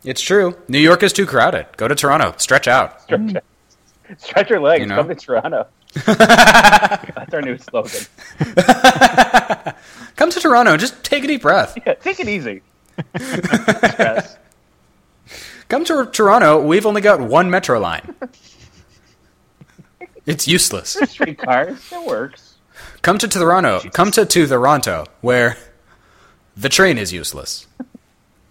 [0.03, 0.57] It's true.
[0.67, 1.67] New York is too crowded.
[1.75, 2.33] Go to Toronto.
[2.37, 3.01] Stretch out.
[3.01, 3.43] Stretch,
[4.17, 4.81] stretch your legs.
[4.81, 4.95] You know?
[4.97, 5.67] Come to Toronto.
[6.05, 8.01] That's our new slogan.
[10.15, 10.77] Come to Toronto.
[10.77, 11.77] Just take a deep breath.
[11.85, 12.61] Yeah, take it easy.
[15.69, 16.61] Come to Toronto.
[16.61, 18.15] We've only got one metro line.
[20.27, 20.97] It's useless.
[21.05, 21.91] Streetcars.
[21.91, 22.55] It works.
[23.01, 23.79] Come to Toronto.
[23.93, 25.57] Come to, to Toronto, where
[26.55, 27.65] the train is useless.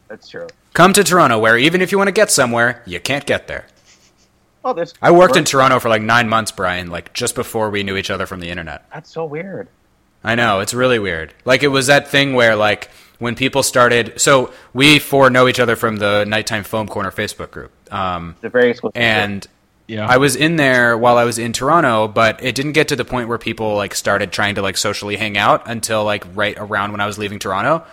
[0.09, 0.47] That's true.
[0.73, 3.67] Come to Toronto, where even if you want to get somewhere, you can't get there.
[4.65, 4.95] Oh, there's.
[5.01, 8.11] I worked in Toronto for like nine months, Brian, like just before we knew each
[8.11, 8.85] other from the internet.
[8.93, 9.69] That's so weird.
[10.25, 11.35] I know, it's really weird.
[11.45, 15.61] Like it was that thing where like when people started so we four know each
[15.61, 17.71] other from the Nighttime Foam Corner Facebook group.
[17.93, 18.97] Um It's a very exclusive.
[19.89, 20.07] And Yeah.
[20.07, 23.05] I was in there while I was in Toronto, but it didn't get to the
[23.05, 26.93] point where people like started trying to like socially hang out until like right around
[26.93, 27.85] when I was leaving Toronto.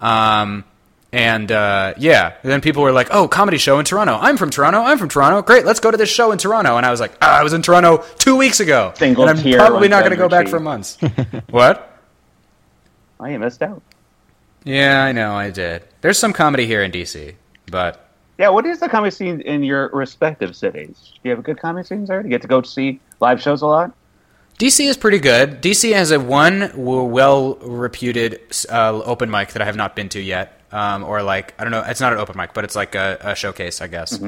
[0.00, 0.64] Um,
[1.12, 4.18] and uh, yeah, and then people were like, "Oh, comedy show in Toronto.
[4.20, 4.80] I'm from Toronto.
[4.80, 5.42] I'm from Toronto.
[5.42, 7.52] Great, let's go to this show in Toronto." And I was like, ah, "I was
[7.52, 10.58] in Toronto two weeks ago, Single and I'm probably not going to go back for
[10.58, 10.98] months."
[11.50, 11.98] what?
[13.20, 13.80] I missed out.
[14.64, 15.84] Yeah, I know, I did.
[16.00, 17.34] There's some comedy here in DC,
[17.70, 18.04] but
[18.38, 21.12] Yeah, what is the comedy scene in your respective cities?
[21.14, 22.22] Do you have a good comedy scene there?
[22.22, 23.94] Do you get to go see live shows a lot?
[24.58, 25.60] DC is pretty good.
[25.60, 30.20] DC has a one well reputed uh, open mic that I have not been to
[30.20, 32.94] yet, um, or like I don't know, it's not an open mic, but it's like
[32.94, 34.20] a, a showcase, I guess,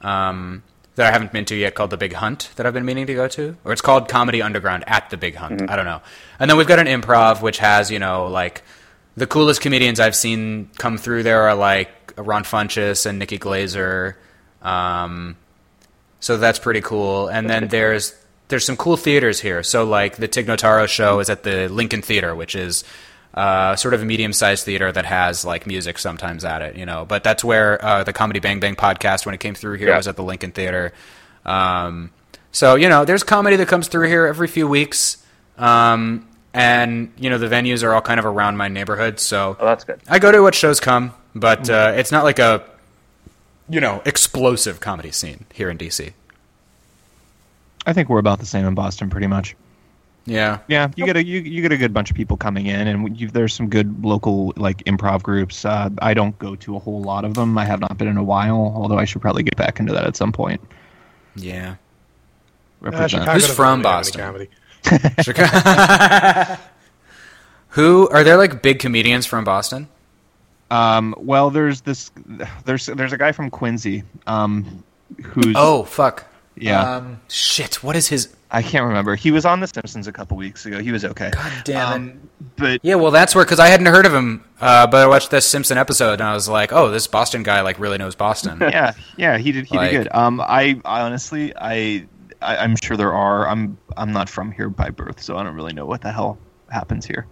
[0.00, 0.62] um,
[0.94, 3.14] that I haven't been to yet, called the Big Hunt, that I've been meaning to
[3.14, 5.70] go to, or it's called Comedy Underground at the Big Hunt.
[5.70, 6.00] I don't know.
[6.38, 8.62] And then we've got an improv, which has you know like
[9.16, 14.14] the coolest comedians I've seen come through there are like Ron Funches and Nikki Glazer.
[14.62, 15.36] Um,
[16.20, 17.28] so that's pretty cool.
[17.28, 18.14] And then there's
[18.48, 19.62] there's some cool theaters here.
[19.62, 22.84] So like the Tig Notaro show is at the Lincoln Theater, which is
[23.34, 27.04] uh, sort of a medium-sized theater that has like music sometimes at it, you know.
[27.04, 29.96] But that's where uh, the Comedy Bang Bang podcast, when it came through here, Yeah.
[29.96, 30.92] was at the Lincoln Theater.
[31.44, 32.10] Um,
[32.52, 35.18] so you know, there's comedy that comes through here every few weeks,
[35.58, 39.18] um, and you know the venues are all kind of around my neighborhood.
[39.20, 40.00] So Oh, that's good.
[40.08, 42.64] I go to what shows come, but uh, it's not like a
[43.68, 46.12] you know explosive comedy scene here in DC.
[47.86, 49.56] I think we're about the same in Boston, pretty much.
[50.26, 52.88] Yeah, Yeah, you get a you, you get a good bunch of people coming in,
[52.88, 55.66] and you, there's some good local like improv groups.
[55.66, 57.58] Uh, I don't go to a whole lot of them.
[57.58, 60.06] I have not been in a while, although I should probably get back into that
[60.06, 60.62] at some point.
[61.36, 61.72] yeah.
[61.72, 61.74] Uh,
[62.80, 63.10] Represent.
[63.10, 64.20] Chicago Who's from Boston?
[64.20, 64.48] comedy.
[65.22, 66.60] Chicago.
[67.70, 69.88] Who are there like big comedians from Boston?
[70.74, 72.10] Um, well, there's this
[72.64, 74.82] there's there's a guy from Quincy, um,
[75.22, 76.24] who's Oh fuck.
[76.56, 79.16] yeah, Um, Shit, what is his I can't remember.
[79.16, 80.78] He was on The Simpsons a couple weeks ago.
[80.80, 81.30] He was okay.
[81.32, 81.94] God damn it.
[82.12, 82.20] Um,
[82.56, 85.30] but Yeah, well that's where cuz I hadn't heard of him, uh, but I watched
[85.30, 88.58] this Simpson episode and I was like, "Oh, this Boston guy like really knows Boston."
[88.60, 90.14] yeah, yeah, he did he Like- did good.
[90.14, 92.06] Um, I, I honestly I,
[92.40, 93.48] I I'm sure there are.
[93.48, 96.38] I'm I'm not from here by birth, so I don't really know what the hell
[96.70, 97.26] happens here.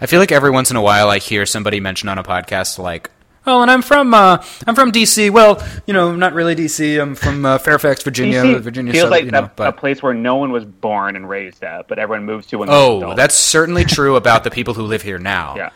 [0.00, 2.78] I feel like every once in a while I hear somebody mention on a podcast
[2.78, 3.10] like,
[3.46, 7.00] "Oh, and I'm from uh, I'm from DC." Well, you know, not really DC.
[7.00, 8.92] I'm from uh, Fairfax, Virginia, DC Virginia.
[8.92, 11.62] feels like you know, a, but a place where no one was born and raised
[11.62, 15.02] at, but everyone moves to when Oh, that's certainly true about the people who live
[15.02, 15.56] here now.
[15.56, 15.70] yeah.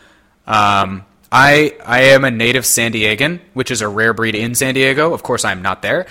[0.47, 4.73] Um, I I am a native San Diegan, which is a rare breed in San
[4.73, 5.13] Diego.
[5.13, 6.07] Of course, I'm not there.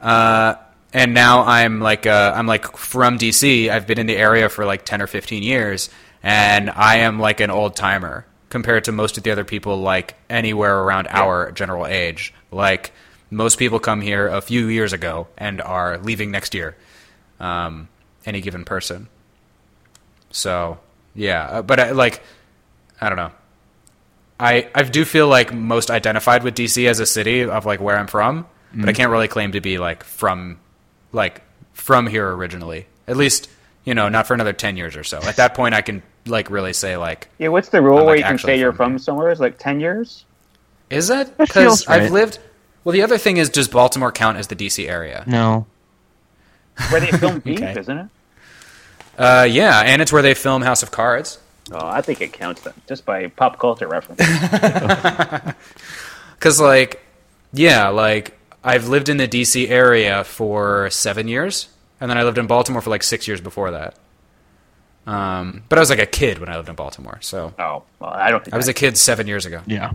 [0.00, 0.54] Uh,
[0.94, 3.70] and now I'm like uh, I'm like from DC.
[3.70, 5.90] I've been in the area for like ten or fifteen years,
[6.22, 10.14] and I am like an old timer compared to most of the other people like
[10.28, 12.34] anywhere around our general age.
[12.50, 12.92] Like
[13.30, 16.76] most people come here a few years ago and are leaving next year.
[17.40, 17.88] Um,
[18.24, 19.08] any given person.
[20.30, 20.78] So
[21.14, 22.22] yeah, uh, but I, like
[23.00, 23.32] I don't know.
[24.38, 27.96] I I do feel like most identified with DC as a city of like where
[27.96, 30.58] I'm from, but I can't really claim to be like from
[31.12, 31.42] like
[31.72, 32.86] from here originally.
[33.06, 33.48] At least
[33.84, 35.18] you know not for another ten years or so.
[35.22, 38.16] At that point, I can like really say like Yeah, what's the rule I'm, where
[38.16, 39.30] you can say you're from from somewhere?
[39.30, 40.24] Is like 10 years?
[40.90, 41.86] is that That because.
[41.88, 42.38] I've lived.
[42.84, 45.22] Well, the other thing is, does Baltimore count as the DC area?
[45.26, 45.66] No,
[46.90, 47.78] Where they film Beef, Okay.
[47.78, 48.06] isn't it?
[49.16, 51.38] Uh, yeah, and it's where they film House of Cards.
[51.70, 54.20] Oh, I think it counts then, just by pop culture reference.
[56.34, 57.00] Because, like,
[57.52, 61.68] yeah, like, I've lived in the DC area for seven years,
[62.02, 63.94] and then I lived in Baltimore for like six years before that.
[65.06, 68.10] Um, but I was like a kid when I lived in Baltimore, so Oh, well,
[68.10, 69.60] I don't think I was a kid seven years ago.
[69.66, 69.92] Yeah,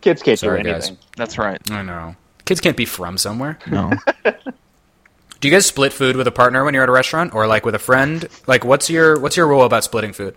[0.00, 0.88] kids can't Sorry, do guys.
[0.88, 0.98] anything.
[1.16, 1.60] that's right.
[1.70, 2.14] I know.
[2.44, 3.58] Kids can't be from somewhere.
[3.66, 3.92] No.
[5.40, 7.66] Do you guys split food with a partner when you're at a restaurant, or like
[7.66, 8.28] with a friend?
[8.46, 10.36] Like, what's your what's your rule about splitting food?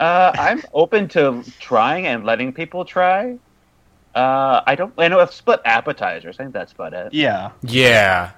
[0.00, 3.38] Uh, I'm open to trying and letting people try.
[4.14, 4.92] Uh, I don't.
[4.98, 6.36] I know I've split appetizers.
[6.40, 7.12] I think that's about it.
[7.12, 7.50] yeah.
[7.62, 8.30] Yeah,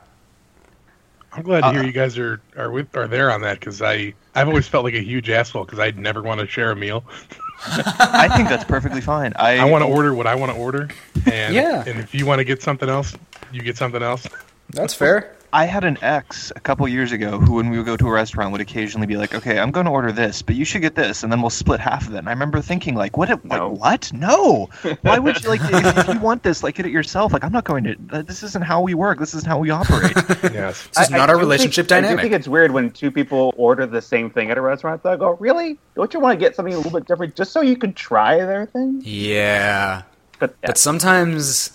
[1.37, 3.83] I'm glad to hear Uh, you guys are are with are there on that because
[3.83, 6.77] I I've always felt like a huge asshole because I'd never want to share a
[6.77, 7.05] meal.
[7.67, 9.33] I think that's perfectly fine.
[9.37, 10.89] I I want to order what I want to order,
[11.31, 11.85] and Yeah.
[11.87, 13.15] and if you want to get something else,
[13.53, 14.27] you get something else.
[14.71, 15.33] That's fair.
[15.57, 18.11] I had an ex a couple years ago who, when we would go to a
[18.11, 20.97] restaurant, would occasionally be like, "Okay, I'm going to order this, but you should get
[20.97, 22.19] this," and then we'll split half of it.
[22.19, 23.31] And I remember thinking, like, "What?
[23.31, 23.71] Like, No.
[23.71, 24.13] what?
[24.13, 24.69] No!
[25.01, 25.63] Why would you like?
[25.63, 27.33] if, if you want this, like, get it yourself.
[27.33, 27.97] Like, I'm not going to.
[28.13, 29.19] uh, This isn't how we work.
[29.19, 30.13] This isn't how we operate."
[30.53, 30.87] Yes.
[30.89, 33.87] this is not our relationship think, I do think it's weird when two people order
[33.87, 35.03] the same thing at a restaurant.
[35.03, 35.79] They go, "Really?
[35.95, 38.37] Don't you want to get something a little bit different just so you can try
[38.37, 40.03] their thing?" yeah,
[40.39, 41.71] But, but sometimes,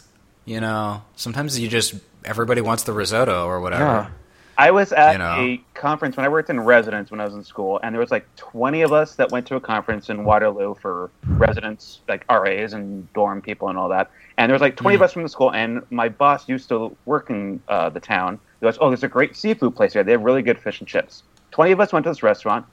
[0.46, 1.96] you know, sometimes you just
[2.26, 3.84] everybody wants the risotto or whatever.
[3.84, 4.10] Yeah.
[4.58, 5.36] I was at You know.
[5.40, 8.12] a conference when I worked in residence when I was in school, and there was
[8.12, 12.74] like 20 of us that went to a conference in Waterloo for residents, like RAs
[12.74, 14.12] and dorm people and all that.
[14.38, 16.96] And there was like 20 of us from the school, and my boss used to
[17.06, 18.40] work in uh, the town.
[18.60, 20.04] He goes, "Oh, there's a great seafood place here.
[20.04, 22.66] They have really good fish and chips." 20 of us went to this restaurant.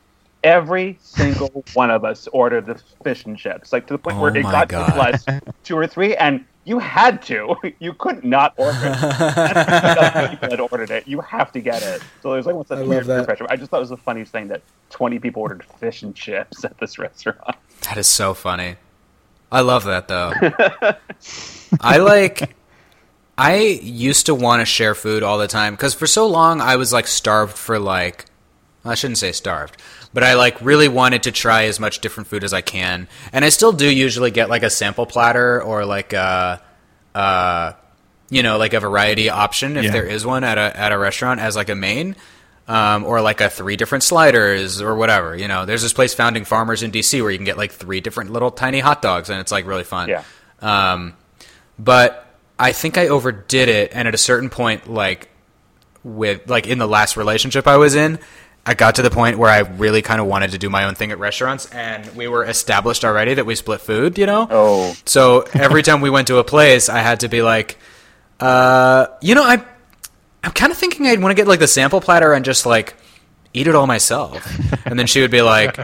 [0.45, 4.21] Every single one of us ordered the fish and chips, like to the point Oh
[4.21, 4.87] where it got God.
[4.87, 5.27] to plus
[5.65, 7.57] two or three, and you had to.
[7.81, 8.83] You could not order it.
[9.01, 11.07] That's people had ordered it.
[11.07, 12.03] You have to get it.
[12.23, 13.25] So there's like what's that I weird that.
[13.25, 13.47] pressure.
[13.49, 16.65] I just thought it was the funniest thing that 20 people ordered fish and chips
[16.65, 17.57] at this restaurant.
[17.83, 18.77] That is so funny.
[19.53, 20.33] I love that though.
[21.81, 22.57] I like.
[23.37, 26.77] I used to want to share food all the time because for so long I
[26.77, 28.25] was like starved for like.
[28.85, 29.77] I shouldn't say starved,
[30.15, 33.45] but I like really wanted to try as much different food as I can, and
[33.45, 36.63] I still do usually get like a sample platter or like a,
[37.15, 37.73] uh,
[38.31, 39.91] you know, like a variety option if Yeah.
[39.93, 42.15] there is one at a at a restaurant as like a main,
[42.69, 45.35] um, or like a three different sliders or whatever.
[45.37, 48.01] You know, there's this place Founding Farmers in DC where you can get like three
[48.01, 50.09] different little tiny hot dogs, and it's like really fun.
[50.09, 50.23] Yeah.
[50.61, 51.15] Um,
[51.79, 52.27] but
[52.59, 55.29] I think I overdid it, and at a certain point, like
[56.05, 58.19] with like in the last relationship I was in,
[58.69, 60.95] I got to the point where I really kind of wanted to do my own
[60.95, 64.19] thing at restaurants, and we were established already that we split food.
[64.19, 64.47] You know.
[64.51, 64.95] Oh.
[65.07, 67.79] So every time we went to a place, I had to be like,
[68.41, 69.65] uh, you know, I,
[70.45, 72.95] I'm kind of thinking I'd want to get like the sample platter and just like
[73.55, 74.47] eat it all myself.
[74.85, 75.79] And then she would be like,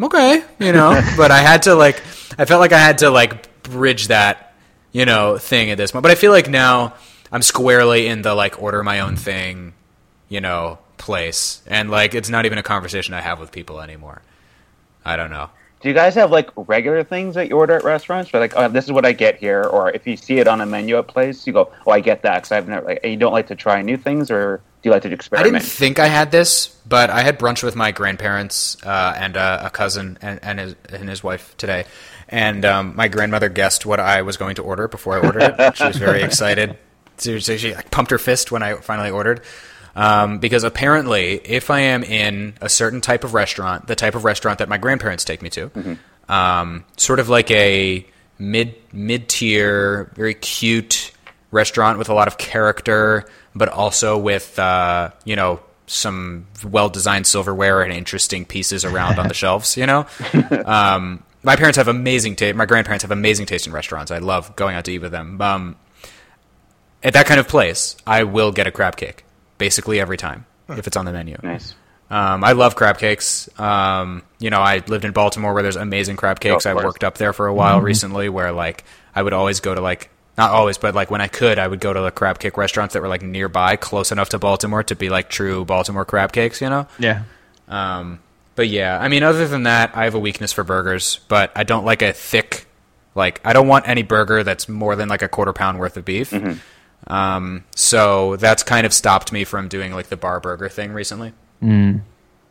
[0.00, 2.00] okay, you know, but I had to like,
[2.38, 4.54] I felt like I had to like bridge that,
[4.92, 6.04] you know, thing at this point.
[6.04, 6.94] But I feel like now
[7.32, 9.74] I'm squarely in the like order my own thing,
[10.28, 11.62] you know, place.
[11.66, 14.22] And like, it's not even a conversation I have with people anymore.
[15.04, 15.50] I don't know.
[15.80, 18.34] Do you guys have like regular things that you order at restaurants?
[18.34, 20.60] Or like, oh, this is what I get here, or if you see it on
[20.60, 23.16] a menu at place, you go, "Oh, I get that." Because I've never like, you
[23.16, 25.54] don't like to try new things, or do you like to experiment?
[25.54, 29.36] I didn't think I had this, but I had brunch with my grandparents uh, and
[29.36, 31.84] uh, a cousin and, and, his, and his wife today.
[32.28, 35.76] And um, my grandmother guessed what I was going to order before I ordered it.
[35.76, 36.76] She was very excited.
[37.16, 39.40] So she, she like, pumped her fist when I finally ordered.
[39.98, 44.22] Um, because apparently, if I am in a certain type of restaurant, the type of
[44.24, 48.06] restaurant that my grandparents take me to, um, sort of like a
[48.38, 51.10] mid mid tier, very cute
[51.50, 53.24] restaurant with a lot of character,
[53.56, 59.26] but also with uh, you know some well designed silverware and interesting pieces around on
[59.26, 59.76] the shelves.
[59.76, 60.06] You know,
[60.64, 62.54] um, my parents have amazing taste.
[62.54, 64.12] My grandparents have amazing taste in restaurants.
[64.12, 65.40] I love going out to eat with them.
[65.40, 65.74] Um,
[67.02, 69.24] at that kind of place, I will get a crab cake
[69.58, 71.36] basically every time if it's on the menu.
[71.42, 71.74] Nice.
[72.10, 73.48] Um, I love crab cakes.
[73.60, 76.64] Um, you know, I lived in Baltimore where there's amazing crab cakes.
[76.64, 78.84] of I worked up there for a while recently where like
[79.14, 81.80] I would always go to like not always, but like when I could, I would
[81.80, 84.94] go to the crab cake restaurants that were like nearby, close enough to Baltimore to
[84.94, 86.86] be like true Baltimore crab cakes, you know?
[86.98, 87.24] Yeah.
[87.66, 88.20] Um,
[88.54, 91.64] but yeah, I mean, other than that, I have a weakness for burgers, but I
[91.64, 92.66] don't like a thick,
[93.16, 96.04] like, I don't want any burger that's more than like a quarter pound worth of
[96.04, 96.32] beef.
[97.06, 101.32] Um, so that's kind of stopped me from doing like the bar burger thing recently.
[101.62, 102.02] Mm.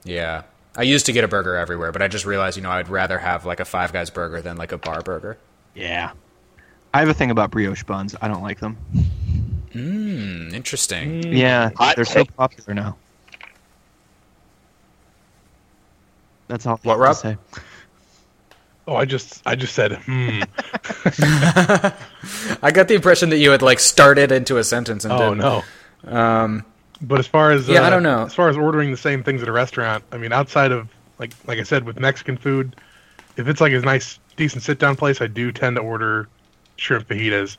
[0.04, 0.44] Yeah.
[0.76, 3.20] I used to get a burger everywhere, but I just realized, you know, I'd rather
[3.20, 5.38] have like a Five Guys burger than like a bar burger.
[5.76, 6.12] Yeah.
[6.94, 8.16] I have a thing about brioche buns.
[8.22, 8.76] I don't like them.
[9.74, 11.34] Hmm, interesting.
[11.34, 12.98] Yeah, Hot they're so popular now.
[16.48, 16.80] That's all.
[16.84, 17.38] What, have to Rob?
[18.88, 20.42] Oh, I just I just said hmm.
[22.62, 25.38] I got the impression that you had like started into a sentence and Oh didn't.
[25.40, 25.64] no.
[26.06, 26.66] Um,
[27.02, 28.24] But as far as Yeah, I uh, don't know.
[28.26, 30.88] As far as ordering the same things at a restaurant, I mean, outside of
[31.20, 32.76] like like I said with Mexican food,
[33.36, 36.28] if it's like a nice decent sit down place, I do tend to order
[36.78, 37.58] shrimp fajitas.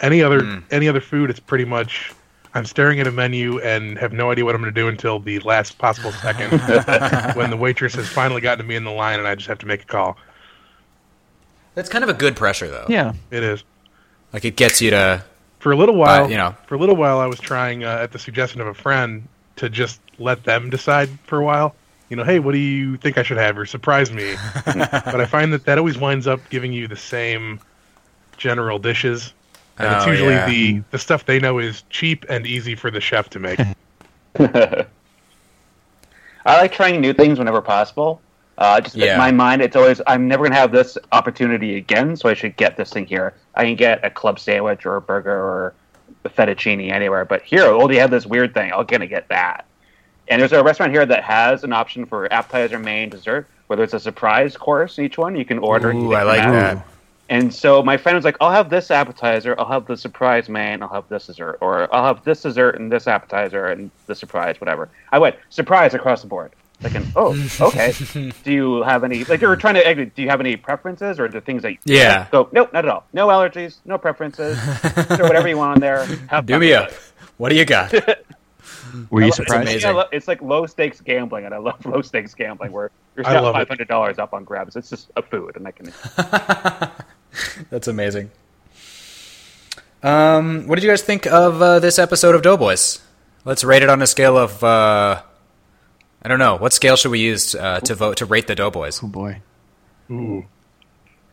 [0.00, 0.62] Any other Mm.
[0.70, 2.12] any other food, it's pretty much
[2.54, 5.18] I'm staring at a menu and have no idea what I'm going to do until
[5.18, 6.50] the last possible second
[7.36, 9.58] when the waitress has finally gotten to me in the line and I just have
[9.58, 10.16] to make a call.
[11.74, 12.86] That's kind of a good pressure, though.
[12.88, 13.12] Yeah.
[13.30, 13.64] It is.
[14.32, 15.24] Like it gets you to.
[15.58, 16.54] For a little while, you know.
[16.66, 19.70] for a little while, I was trying uh, at the suggestion of a friend to
[19.70, 21.74] just let them decide for a while.
[22.10, 24.34] You know, hey, what do you think I should have, or surprise me?
[24.66, 27.60] but I find that that always winds up giving you the same
[28.36, 29.32] general dishes,
[29.78, 30.46] and it's Oh, usually yeah.
[30.46, 33.58] the the stuff they know is cheap and easy for the chef to make.
[34.38, 34.86] I
[36.46, 38.20] like trying new things whenever possible.
[38.56, 39.12] Uh, just Yeah.
[39.12, 42.56] in my mind, it's always I'm never gonna have this opportunity again, so I should
[42.56, 43.34] get this thing here.
[43.54, 45.74] I can get a club sandwich or a burger or
[46.24, 48.72] a fettuccine anywhere, but here, oh, they have this weird thing.
[48.72, 49.64] I'm gonna get that.
[50.28, 53.92] And there's a restaurant here that has an option for appetizer, main, dessert, whether it's
[53.92, 55.34] a surprise course each one.
[55.34, 55.92] You can order.
[55.92, 56.86] Ooh, I like that.
[57.30, 60.82] And so my friend was like, I'll have this appetizer, I'll have the surprise main,
[60.82, 64.60] I'll have this dessert, or I'll have this dessert and this appetizer and the surprise,
[64.60, 64.90] whatever.
[65.10, 66.52] I went, surprise across the board.
[66.84, 67.92] Like, an, oh, okay.
[68.44, 71.28] do you have any, like, you were trying to, do you have any preferences or
[71.28, 72.26] the things that you Yeah.
[72.30, 73.04] go, nope, not at all.
[73.12, 74.58] No allergies, no preferences.
[75.16, 76.04] Throw whatever you want on there.
[76.28, 76.88] Have Do me with up.
[76.90, 77.00] it.
[77.38, 77.92] What do you got?
[79.10, 79.62] Were you It's surprised?
[79.68, 79.90] amazing.
[79.90, 83.26] I lo- It's like low stakes gambling, and I love low stakes gambling where you're
[83.26, 84.76] I still five hundred dollars up on grabs.
[84.76, 85.92] It's just a food, and I can.
[87.70, 88.30] That's amazing.
[90.02, 93.00] Um, what did you guys think of uh, this episode of Doughboys?
[93.44, 94.62] Let's rate it on a scale of.
[94.62, 95.22] Uh,
[96.24, 96.56] I don't know.
[96.56, 99.00] What scale should we use uh, to vote to rate the Doughboys?
[99.02, 99.40] Oh boy.
[100.10, 100.44] Ooh,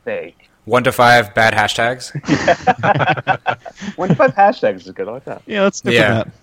[0.06, 0.36] say.
[0.66, 2.12] One to five bad hashtags.
[3.98, 5.08] One to five hashtags is good.
[5.08, 5.42] I like that.
[5.46, 6.18] Yeah, let's stick Yeah.
[6.20, 6.34] with that.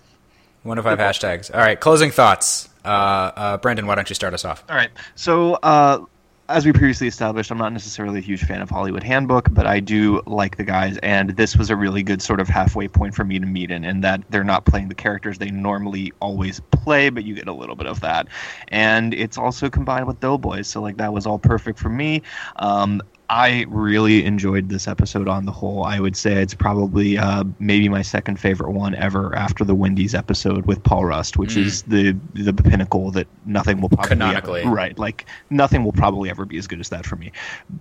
[0.63, 1.53] One to five hashtags.
[1.53, 1.79] All right.
[1.79, 2.67] Closing thoughts.
[2.83, 4.63] Uh, uh, Brendan, why don't you start us off?
[4.69, 4.89] All right.
[5.15, 6.03] So, uh,
[6.49, 9.79] as we previously established, I'm not necessarily a huge fan of Hollywood Handbook, but I
[9.79, 13.23] do like the guys, and this was a really good sort of halfway point for
[13.23, 17.09] me to meet in, in that they're not playing the characters they normally always play,
[17.09, 18.27] but you get a little bit of that.
[18.69, 22.23] And it's also combined with Doughboys, so like that was all perfect for me.
[22.55, 25.83] Um, I really enjoyed this episode on the whole.
[25.83, 30.15] I would say it's probably uh, maybe my second favorite one ever after the Wendy's
[30.15, 34.97] episode with Paul Rust, which is the the pinnacle that nothing will probably ever- right.
[34.97, 37.31] Like nothing will probably ever be as good as that for me.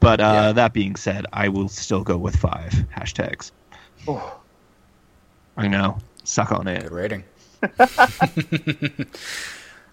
[0.01, 0.53] But uh, Yeah.
[0.53, 3.51] that being said, I will still go with five hashtags.
[5.57, 6.82] I know, suck on it.
[6.82, 7.24] Good rating.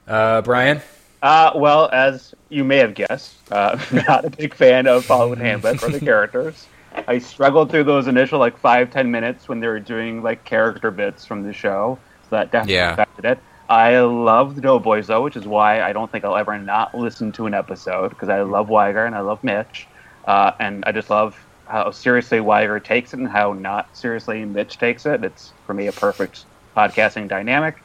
[0.07, 0.81] uh, Brian.
[1.21, 5.81] Uh, well, as you may have guessed, uh, not a big fan of Hollywood Hamlet
[5.81, 6.67] or the characters.
[7.07, 10.91] I struggled through those initial like five ten minutes when they were doing like character
[10.91, 11.99] bits from the show.
[12.29, 12.93] So that definitely Yeah.
[12.93, 13.39] affected it.
[13.69, 17.31] I love the Doughboys though, which is why I don't think I'll ever not listen
[17.33, 19.87] to an episode because I love Wiger and I love Mitch,
[20.27, 21.35] uh, and I just love
[21.67, 25.23] how seriously Wiger takes it and how not seriously Mitch takes it.
[25.23, 26.45] It's for me a perfect
[26.77, 27.84] podcasting dynamic.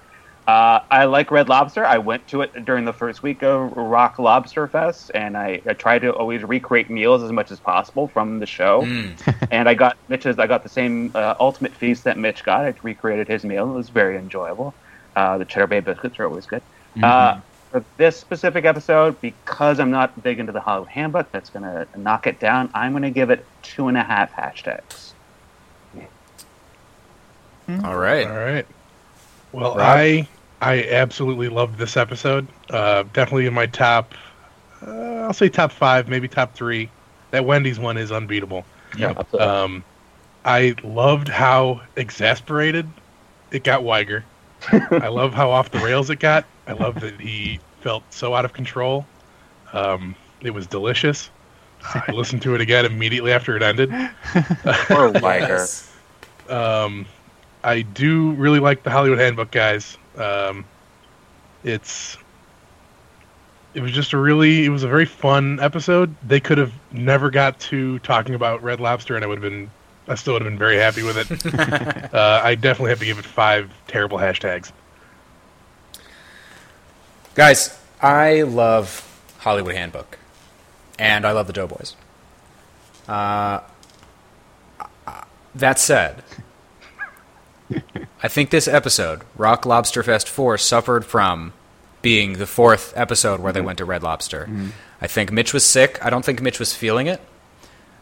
[0.50, 1.84] Uh, I like Red Lobster.
[1.84, 5.74] I went to it during the first week of Rock Lobster Fest, and I, I
[5.74, 8.82] tried to always recreate meals as much as possible from the show.
[9.52, 10.40] and I got Mitch's.
[10.40, 12.64] I got the same uh, ultimate feast that Mitch got.
[12.64, 13.70] I recreated his meal.
[13.70, 14.74] It was very enjoyable.
[15.14, 16.62] Uh, the Cheddar Bay biscuits are always good.
[17.00, 17.38] Uh,
[17.70, 21.86] for this specific episode, because I'm not big into the Hollywood Handbook, that's going to
[21.96, 22.70] knock it down.
[22.74, 25.12] I'm going to give it two and a half hashtags.
[27.84, 28.26] All right.
[28.26, 28.66] all right.
[29.52, 29.80] Well, Rob?
[29.80, 30.28] I
[30.60, 32.46] I absolutely loved this episode.
[32.68, 34.14] Uh, definitely in my top.
[34.86, 36.90] Uh, I'll say top five, maybe top three.
[37.30, 38.64] That Wendy's one is unbeatable.
[38.96, 39.22] Yeah.
[39.38, 39.84] Um,
[40.44, 42.88] I loved how exasperated
[43.50, 44.24] it got Wiger.
[44.72, 46.44] I love how off the rails it got.
[46.66, 49.06] I love that he felt so out of control.
[49.72, 51.30] Um, it was delicious.
[51.82, 53.90] I listened to it again immediately after it ended.
[54.64, 55.46] Poor Wiger.
[55.46, 55.90] Yes.
[56.48, 57.06] Um,
[57.64, 59.96] I do really like the Hollywood Handbook guys.
[60.16, 60.64] Um,
[61.64, 62.16] it's
[63.74, 66.14] it was just a really it was a very fun episode.
[66.26, 69.70] They could have never got to talking about Red Lobster, and I would have been
[70.08, 71.54] I still would have been very happy with it.
[72.14, 74.72] uh, I definitely have to give it five terrible hashtags.
[77.34, 79.06] Guys, I love
[79.38, 80.18] Hollywood Handbook,
[80.98, 81.94] and I love the Doughboys.
[83.08, 83.60] Uh,
[85.54, 86.22] that said,
[88.22, 91.52] I think this episode, Rock Lobster Fest 4, suffered from
[92.02, 94.48] being the fourth episode where they went to Red Lobster.
[95.00, 95.98] I think Mitch was sick.
[96.04, 97.20] I don't think Mitch was feeling it.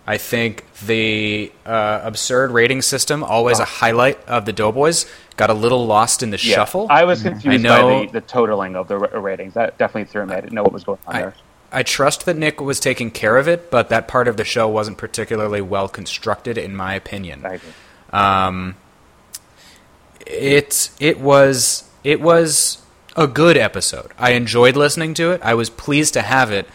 [0.06, 5.04] I think the uh, absurd rating system, always a highlight of the Doughboys,
[5.36, 6.54] got a little lost in the Yeah.
[6.56, 6.86] shuffle.
[6.88, 9.52] I was confused I know- by the, the totaling of the ra- ratings.
[9.54, 10.34] That definitely threw me.
[10.34, 11.34] I didn't know what was going on I, there.
[11.70, 14.66] I trust that Nick was taking care of it, but that part of the show
[14.66, 17.44] wasn't particularly well constructed, in my opinion.
[17.44, 17.68] I agree.
[18.10, 18.76] Um,
[20.29, 22.83] it it was it was
[23.16, 24.12] a good episode.
[24.18, 25.41] I enjoyed listening to it.
[25.43, 26.66] I was pleased to have it,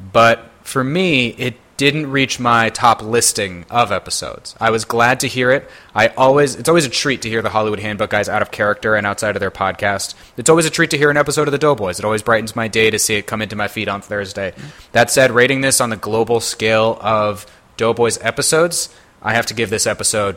[0.00, 4.54] but for me, it didn't reach my top listing of episodes.
[4.60, 5.70] I was glad to hear it.
[5.94, 8.96] I always it's always a treat to hear the Hollywood Handbook guys out of character
[8.96, 10.14] and outside of their podcast.
[10.36, 11.98] It's always a treat to hear an episode of the Doughboys.
[11.98, 14.54] It always brightens my day to see it come into my feed on Thursday.
[14.92, 17.46] That said, rating this on the global scale of
[17.76, 18.92] Doughboys episodes,
[19.22, 20.36] I have to give this episode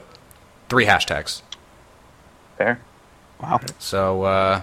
[0.69, 1.41] three hashtags.
[2.61, 2.79] Fair.
[3.41, 3.59] Wow.
[3.79, 4.61] So uh,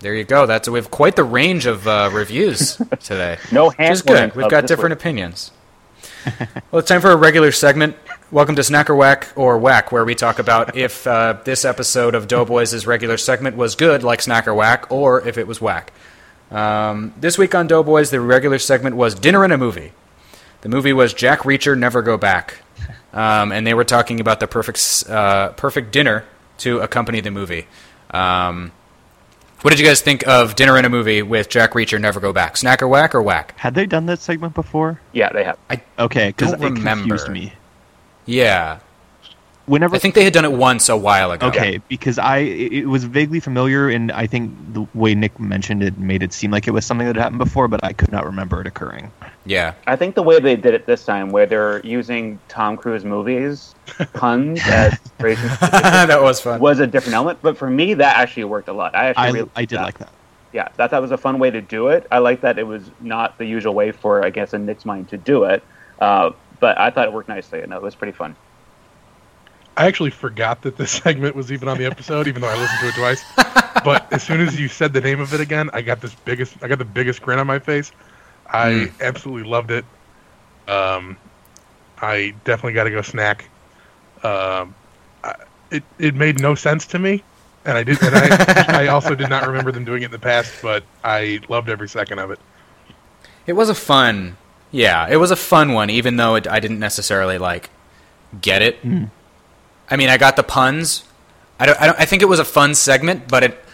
[0.00, 0.46] there you go.
[0.46, 3.38] That's we have quite the range of uh, reviews today.
[3.52, 4.36] No Which is hand-holding good.
[4.36, 5.00] We've got different week.
[5.00, 5.52] opinions.
[6.72, 7.94] well, it's time for a regular segment.
[8.32, 12.26] Welcome to Snacker Whack or Whack, where we talk about if uh, this episode of
[12.26, 15.92] Doughboys' regular segment was good, like Snacker Whack, or if it was whack.
[16.50, 19.92] Um, this week on Doughboys, the regular segment was Dinner and a Movie.
[20.62, 22.56] The movie was Jack Reacher, Never Go Back,
[23.12, 26.24] um, and they were talking about the perfect uh, perfect dinner
[26.60, 27.66] to accompany the movie.
[28.10, 28.72] Um,
[29.62, 32.32] what did you guys think of Dinner in a Movie with Jack Reacher, Never Go
[32.32, 32.56] Back?
[32.56, 33.54] Snack or Whack or Whack?
[33.58, 35.00] Had they done that segment before?
[35.12, 35.58] Yeah, they have.
[35.98, 37.02] Okay, because it remember.
[37.02, 37.52] confused me.
[38.24, 38.78] Yeah,
[39.70, 41.46] Whenever I think they had done it once a while ago.
[41.46, 45.84] Okay, because I it it was vaguely familiar, and I think the way Nick mentioned
[45.84, 48.10] it made it seem like it was something that had happened before, but I could
[48.10, 49.12] not remember it occurring.
[49.46, 49.74] Yeah.
[49.86, 53.76] I think the way they did it this time, where they're using Tom Cruise movies
[54.12, 56.58] puns as that was fun.
[56.58, 57.38] was a different element.
[57.40, 58.96] But for me, that actually worked a lot.
[58.96, 59.84] I actually I really I did that.
[59.84, 60.12] like that.
[60.52, 62.08] Yeah, that that was a fun way to do it.
[62.10, 65.10] I like that it was not the usual way for I guess in Nick's mind
[65.10, 65.62] to do it.
[66.00, 68.34] Uh, but I thought it worked nicely, and it was pretty fun.
[69.76, 72.80] I actually forgot that this segment was even on the episode, even though I listened
[72.80, 73.22] to it twice.
[73.84, 76.56] But as soon as you said the name of it again, I got this biggest,
[76.62, 77.92] I got the biggest grin on my face.
[78.46, 79.84] I absolutely loved it.
[80.68, 81.16] Um,
[82.00, 83.48] I definitely got to go snack.
[84.22, 84.74] Um,
[85.22, 85.36] I,
[85.70, 87.22] it it made no sense to me,
[87.64, 90.18] and I did, and I I also did not remember them doing it in the
[90.18, 92.38] past, but I loved every second of it.
[93.46, 94.36] It was a fun,
[94.70, 97.70] yeah, it was a fun one, even though it, I didn't necessarily like
[98.40, 98.82] get it.
[99.90, 101.04] I mean, I got the puns.
[101.58, 102.00] I don't, I don't.
[102.00, 103.64] I think it was a fun segment, but it.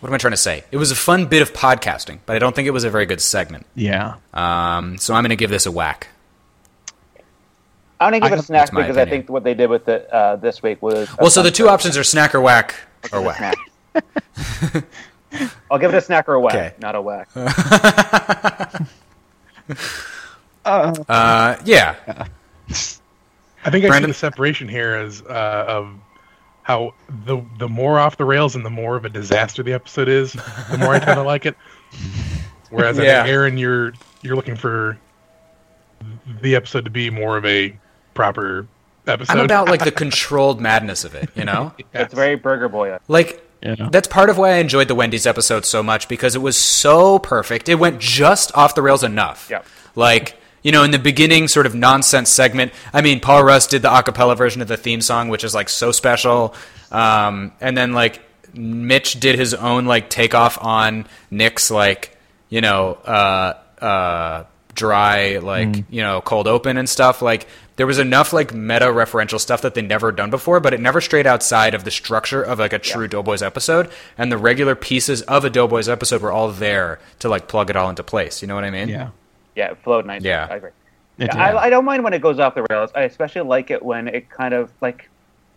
[0.00, 0.64] What am I trying to say?
[0.70, 3.04] It was a fun bit of podcasting, but I don't think it was a very
[3.06, 3.66] good segment.
[3.74, 4.16] Yeah.
[4.32, 6.08] Um, so I'm going to give this a whack.
[8.00, 9.88] I'm gonna give it a snack that's my because I think what they did with
[9.88, 11.08] it uh, this week was.
[11.18, 12.76] Well, so the two options are snack or whack
[13.12, 13.56] or whack.
[13.92, 14.84] snack.
[15.70, 16.74] I'll give it a snack or a whack, Okay.
[16.78, 17.28] not a whack.
[20.64, 21.94] Uh, yeah,
[23.68, 24.08] I think I Brandon?
[24.08, 25.94] see the separation here as uh, of
[26.62, 26.94] how
[27.26, 30.32] the the more off the rails and the more of a disaster the episode is,
[30.32, 31.56] the more I kind of like it.
[32.70, 33.92] Whereas I think Aaron, you're
[34.22, 34.98] you're looking for
[36.42, 37.76] the episode to be more of a
[38.14, 38.66] proper
[39.06, 39.32] episode.
[39.38, 41.30] I'm about like the controlled madness of it.
[41.34, 41.72] You know.
[41.94, 42.98] It's very Burger Boy.
[43.08, 43.88] Like Yeah.
[43.90, 47.18] that's part of why I enjoyed the Wendy's episode so much because it was so
[47.18, 47.68] perfect.
[47.68, 49.48] It went just off the rails enough.
[49.50, 49.64] Yep.
[49.94, 50.36] Like
[50.68, 52.74] you know, in the beginning, sort of nonsense segment.
[52.92, 55.54] I mean, Paul Rust did the a cappella version of the theme song, which is
[55.54, 56.54] like so special.
[56.92, 58.20] Um, and then like
[58.52, 62.18] Mitch did his own like takeoff on Nick's like
[62.50, 64.44] you know uh, uh,
[64.74, 67.22] dry like you know cold open and stuff.
[67.22, 67.46] Like
[67.76, 71.00] there was enough like meta referential stuff that they never done before, but it never
[71.00, 73.90] strayed outside of the structure of like a true Doughboys episode.
[74.18, 77.76] And the regular pieces of a Doughboys episode were all there to like plug it
[77.76, 78.42] all into place.
[78.42, 78.90] You know what I mean?
[78.90, 79.12] Yeah.
[79.58, 80.28] Yeah, it flowed nicely.
[80.30, 80.46] Yeah.
[80.50, 80.70] I agree.
[81.18, 81.36] It Yeah.
[81.36, 82.90] I, I don't mind when it goes off the rails.
[82.94, 85.10] I especially like it when it kind of like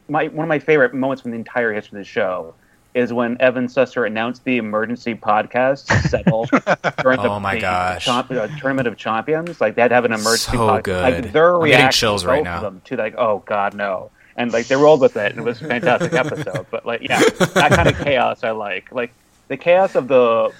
[0.09, 2.53] my one of my favorite moments from the entire history of the show
[2.93, 6.43] is when Evan Susser announced the emergency podcast settle
[7.01, 8.05] during the, Oh my the gosh.
[8.07, 8.23] uh,
[8.59, 9.61] tournament of champions.
[9.61, 10.83] Like they had to have an emergency So podcast.
[10.83, 11.03] good.
[11.23, 12.59] Like their I'm reaction, chills right now.
[12.61, 14.11] them, to like, oh god, no.
[14.35, 16.65] And like they rolled with it, and it was a fantastic episode.
[16.71, 18.91] But like, yeah, that kind of chaos I like.
[18.91, 19.13] Like
[19.47, 20.51] the chaos of the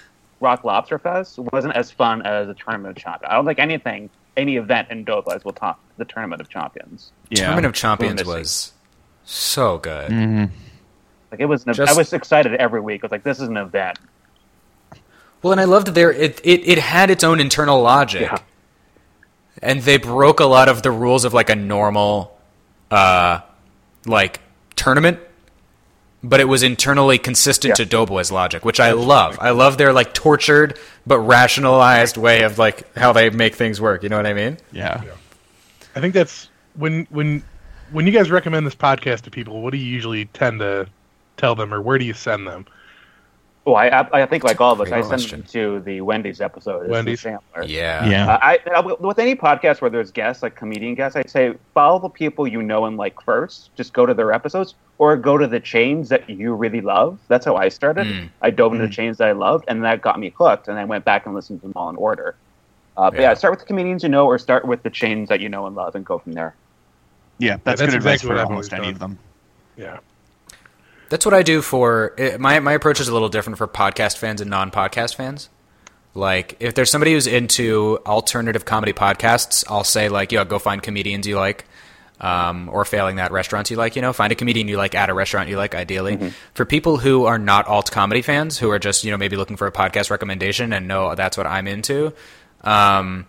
[0.42, 3.30] Rocktoberfest wasn't as fun as the Tournament of Champions.
[3.32, 7.12] I don't think anything, any event in Doughboys will top the Tournament of Champions.
[7.30, 7.42] Yeah.
[7.46, 8.74] Tournament of Champions was
[9.24, 10.12] so good.
[10.12, 10.50] Mhm.
[11.32, 13.04] Like it was, an, Just- I was excited every week.
[13.04, 14.00] I was like, this is an event.
[15.42, 18.22] Well, and I loved there it, it it had its own internal logic.
[18.24, 18.38] Yeah.
[19.62, 22.38] And they broke a lot of the rules of like a normal
[22.92, 23.40] uh
[24.06, 24.40] like
[24.76, 25.20] tournament,
[26.24, 27.76] but it was internally consistent Yeah.
[27.76, 29.38] to Doughboys logic, which I love.
[29.42, 34.04] I love their like tortured but rationalized way of like how they make things work,
[34.04, 34.58] you know what I mean?
[34.72, 35.02] Yeah.
[35.96, 37.44] I think that's when when
[37.92, 39.62] when you guys recommend this podcast to people.
[39.62, 40.88] What do you usually tend to
[41.38, 42.66] tell them, or where do you send them?
[43.64, 45.40] Well, I, I think like all of us, Great I send question.
[45.42, 46.80] them to the Wendy's episode.
[46.80, 47.22] It's the Wendy's?
[47.22, 47.64] sampler.
[47.64, 48.10] Yeah.
[48.10, 48.34] Yeah.
[48.34, 52.00] Uh, I, I with any podcast where there's guests, like comedian guests, I say follow
[52.00, 53.70] the people you know and like first.
[53.76, 57.20] Just go to their episodes, or go to the chains that you really love.
[57.28, 58.08] That's how I started.
[58.08, 58.30] Mm.
[58.42, 60.68] I dove into the chains that I loved, and that got me hooked.
[60.68, 62.36] And I went back and listened to them all in order.
[62.98, 63.30] Uh, but Yeah.
[63.30, 63.34] yeah.
[63.36, 65.76] start with the comedians you know, or start with the chains that you know and
[65.76, 66.56] love, and go from there.
[67.38, 69.20] Yeah, that's, that's good advice exactly what for almost any of them.
[69.78, 70.00] Yeah.
[71.12, 74.18] That's what I do for eh, my my approach is a little different for podcast
[74.18, 75.50] fans and non-podcast fans.
[76.16, 80.82] Like if there's somebody who's into alternative comedy podcasts, I'll say like, yo, go find
[80.82, 81.66] comedians you like.
[82.22, 85.10] Um, or failing that, restaurants you like, you know, find a comedian you like at
[85.10, 86.32] a restaurant you like, ideally.
[86.54, 89.58] For people who are not alt comedy fans, who are just, you know, maybe looking
[89.58, 92.14] for a podcast recommendation and know that's what I'm into,
[92.64, 93.26] um,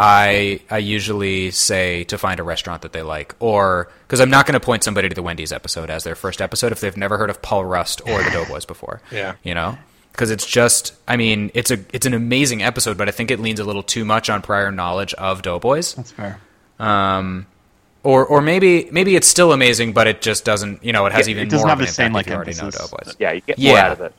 [0.00, 4.46] I I usually say to find a restaurant that they like, or because I'm not
[4.46, 7.18] going to point somebody to the Wendy's episode as their first episode if they've never
[7.18, 9.00] heard of Paul Rust or the Doughboys before.
[9.12, 9.34] Yeah.
[9.42, 9.76] you know,
[10.12, 13.40] because it's just, I mean, it's a it's an amazing episode, but I think it
[13.40, 15.94] leans a little too much on prior knowledge of Doughboys.
[15.94, 16.40] That's fair.
[16.78, 17.46] Um,
[18.04, 21.26] or or maybe maybe it's still amazing, but it just doesn't, you know, it has
[21.26, 22.54] Yeah, even it doesn't more have of an the same, impact if like, you already
[22.54, 22.90] know emphasis.
[22.90, 23.16] Doughboys.
[23.18, 23.84] Yeah, you get more Yeah.
[23.86, 24.14] out of it.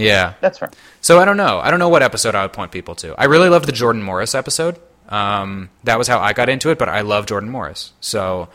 [0.00, 0.34] Yeah.
[0.40, 0.70] That's fair.
[1.00, 1.58] So I don't know.
[1.58, 3.14] I don't know what episode I would point people to.
[3.18, 4.78] I really love the Jordan Morris episode.
[5.08, 7.92] Um, that was how I got into it, but I love Jordan Morris.
[8.00, 8.48] So,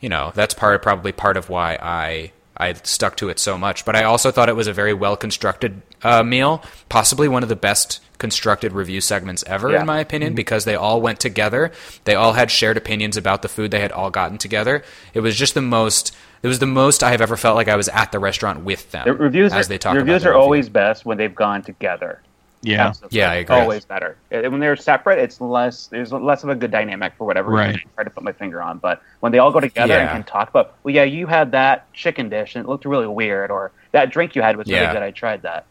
[0.00, 3.84] you know, that's part probably part of why I I stuck to it so much.
[3.84, 7.48] But I also thought it was a very well constructed uh, meal, possibly one of
[7.48, 9.80] the best constructed review segments ever, Yeah.
[9.80, 10.36] in my opinion, mm-hmm.
[10.36, 11.70] because they all went together.
[12.04, 13.70] They all had shared opinions about the food.
[13.70, 14.82] They had all gotten together.
[15.12, 16.16] It was just the most.
[16.42, 18.90] It was the most I have ever felt like I was at the restaurant with
[18.92, 19.04] them.
[19.04, 20.42] The reviews as are, they talk the reviews about their are review.
[20.44, 22.20] always best when they've gone together.
[22.62, 22.88] Yeah.
[22.88, 23.18] Absolutely.
[23.18, 23.56] Yeah, I agree.
[23.56, 24.16] Always better.
[24.30, 25.86] When they're separate, it's less.
[25.88, 27.76] There's less of a good dynamic for whatever reason Right.
[27.76, 28.78] I try to put my finger on.
[28.78, 31.92] But when they all go together and can talk about, well, yeah, you had that
[31.92, 34.92] chicken dish and it looked really weird, or that drink you had was really Yeah.
[34.94, 35.02] good.
[35.02, 35.66] I tried that.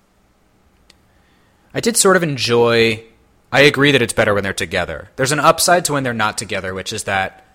[1.74, 3.03] I did sort of enjoy.
[3.51, 5.09] I agree that it's better when they're together.
[5.15, 7.45] There's an upside to when they're not together, which is that,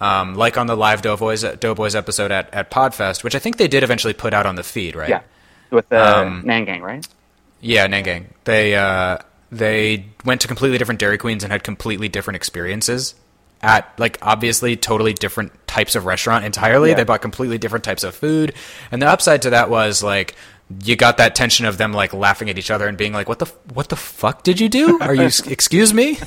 [0.00, 3.68] um, like on the live Doughboys Doughboys episode at, at Podfest, which I think they
[3.68, 5.08] did eventually put out on the feed, right?
[5.08, 5.20] Yeah,
[5.70, 7.06] with the Um, Nangang, right?
[7.60, 8.26] Yeah, Nangang.
[8.44, 9.18] They uh,
[9.50, 13.14] they went to completely different Dairy Queens and had completely different experiences
[13.62, 16.90] at like obviously totally different types of restaurant entirely.
[16.90, 16.96] Yeah.
[16.96, 18.52] They bought completely different types of food,
[18.90, 20.34] and the upside to that was like
[20.84, 23.38] you got that tension of them like laughing at each other and being like, "What
[23.38, 24.98] the what the fuck did you do?
[25.00, 26.18] Are you excuse me?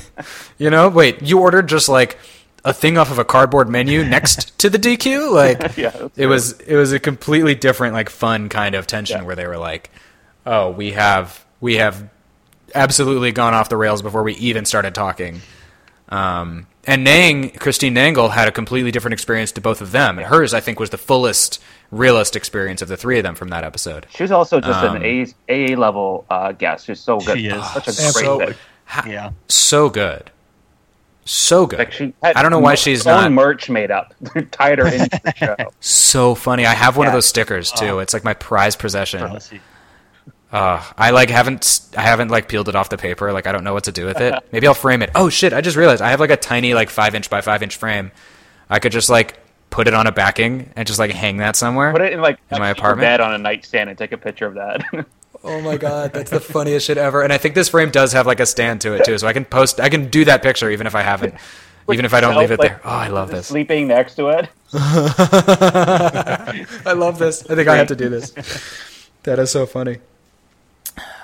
[0.58, 2.18] You know, wait, you ordered just like."
[2.62, 6.60] A thing off of a cardboard menu next to the DQ, like Yeah, it was
[6.60, 9.24] it was a completely different like fun kind of tension Yeah.
[9.24, 9.90] where they were like
[10.44, 12.10] oh we have we have
[12.74, 15.40] absolutely gone off the rails before we even started talking
[16.10, 20.26] um, and Nang Christine Nangle had a completely different experience to both of them and
[20.28, 23.64] hers I think was the fullest realist experience of the three of them from that
[23.64, 26.86] episode She was also just Um, an A AA level uh, guest.
[26.86, 27.38] She's so good.
[27.38, 27.70] She is.
[27.72, 28.56] Such a So- great fit.
[28.86, 29.30] Ha- Yeah.
[29.48, 30.30] so good
[31.24, 33.90] so good Like she had I don't know why her she's own not merch made
[33.90, 34.14] up,
[34.50, 35.56] tied her into the show.
[35.80, 39.52] so funny I have one of those stickers too it's like my prized possession Let's.
[40.52, 43.32] Uh, I like haven't I haven't like peeled it off the paper.
[43.32, 44.34] Like I don't know what to do with it.
[44.52, 45.10] Maybe I'll frame it.
[45.14, 45.52] Oh shit!
[45.52, 48.10] I just realized I have like a tiny like five inch by five inch frame.
[48.68, 49.38] I could just like
[49.70, 51.92] put it on a backing and just like hang that somewhere.
[51.92, 53.06] Put it in like In my next to your apartment?
[53.06, 54.84] bed on a nightstand and take a picture of that.
[55.42, 57.22] Oh my god, that's the funniest shit ever.
[57.22, 59.32] And I think this frame does have like a stand to it too, so I
[59.32, 59.80] can post.
[59.80, 61.34] I can do that picture even if I haven't.
[61.90, 62.80] Even if I don't leave it Like, there.
[62.84, 63.46] Oh, I love this.
[63.48, 64.48] Sleeping next to it.
[64.74, 67.44] I love this.
[67.50, 68.30] I think I have to do this.
[69.24, 69.98] That is so funny.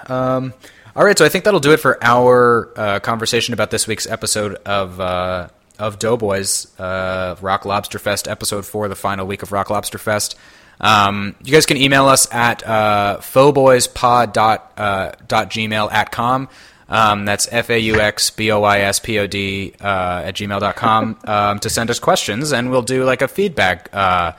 [0.07, 0.53] Um,
[0.97, 4.07] all right, so I think that'll do it for our uh, conversation about this week's
[4.07, 5.49] episode of uh,
[5.79, 10.35] of Doughboys uh, Rocktoberfest, episode four, the final week of Rocktoberfest.
[10.81, 16.49] Um, you guys can email us at uh, fauxboyspod dot, uh, dot gmail at com.
[16.89, 20.35] Um, that's F A U X B O Y S P O D uh, at
[20.35, 24.33] gmail.com um, to send us questions, and we'll do like a feedback uh,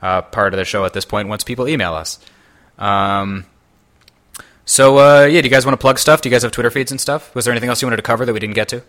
[0.00, 2.18] uh, part of the show at this point once people email us.
[2.78, 3.44] Um,
[4.64, 6.22] so, uh, yeah, do you guys want to plug stuff?
[6.22, 7.34] Do you guys have Twitter feeds and stuff?
[7.34, 8.82] Was there anything else you wanted to cover that we didn't get to?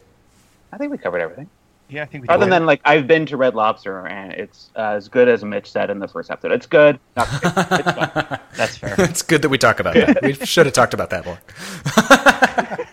[0.71, 1.49] I think we covered everything.
[1.91, 4.93] Yeah, I think we Other than like I've been to Red Lobster and it's uh,
[4.95, 6.53] as good as Mitch said in the first episode.
[6.53, 6.99] It's good.
[7.17, 7.41] Not great.
[7.45, 8.39] It's fun.
[8.55, 8.95] That's fair.
[8.99, 10.21] it's good that we talk about that.
[10.23, 11.39] We should have talked about that more.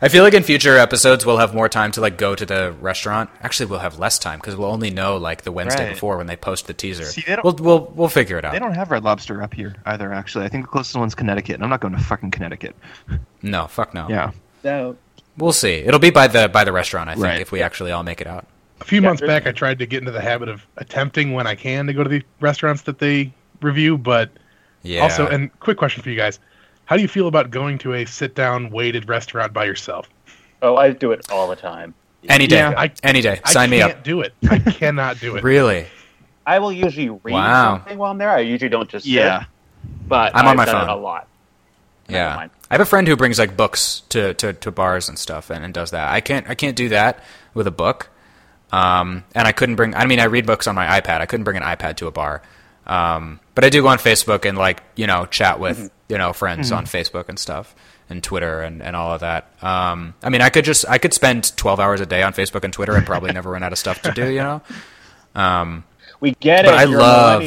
[0.00, 2.72] I feel like in future episodes we'll have more time to like go to the
[2.80, 3.30] restaurant.
[3.40, 5.92] Actually, we'll have less time because we'll only know like the Wednesday Right.
[5.94, 7.04] before when they post the teaser.
[7.04, 8.52] See, we'll, we'll we'll figure it out.
[8.52, 10.12] They don't have Red Lobster up here either.
[10.12, 12.76] Actually, I think the closest one's Connecticut, and I'm not going to fucking Connecticut.
[13.42, 14.06] No, fuck no.
[14.08, 14.30] Yeah.
[14.62, 14.96] So
[15.38, 15.74] We'll see.
[15.74, 17.08] It'll be by the by the restaurant.
[17.08, 17.40] I think Right.
[17.40, 18.46] if we actually all make it out.
[18.80, 21.46] A few Yeah, months back, I tried to get into the habit of attempting when
[21.46, 24.30] I can to go to the restaurants that they review, but
[24.82, 25.00] Yeah.
[25.02, 26.38] also, and quick question for you guys:
[26.84, 30.08] How do you feel about going to a sit-down, weighted restaurant by yourself?
[30.62, 31.94] Oh, I do it all the time.
[32.28, 34.02] any day, Yeah, I- any day, sign me can't up.
[34.04, 34.34] do it.
[34.50, 35.44] I cannot do it.
[35.44, 35.86] Really?
[36.46, 37.76] I will usually read Wow.
[37.76, 38.30] something while I'm there.
[38.30, 39.44] I usually don't just sit, Yeah.
[40.08, 40.88] but I'm on I've my done phone.
[40.90, 41.28] it a lot.
[42.08, 42.48] Yeah.
[42.70, 45.64] I have a friend who brings like books to, to, to bars and stuff, and,
[45.64, 46.10] and does that.
[46.12, 47.22] I can't I can't do that
[47.54, 48.08] with a book,
[48.72, 49.94] um, and I couldn't bring.
[49.94, 51.20] I mean, I read books on my iPad.
[51.20, 52.42] I couldn't bring an iPad to a bar,
[52.86, 55.86] um, but I do go on Facebook and like you know chat with Mm-hmm.
[56.12, 57.74] you know friends on Facebook and stuff,
[58.10, 59.50] and Twitter and, and all of that.
[59.62, 62.64] Um, I mean, I could just I could spend twelve hours a day on Facebook
[62.64, 64.28] and Twitter and probably never run out of stuff to do.
[64.28, 64.62] You know.
[65.34, 65.84] Um,
[66.20, 66.70] We get it.
[66.72, 67.42] I love-.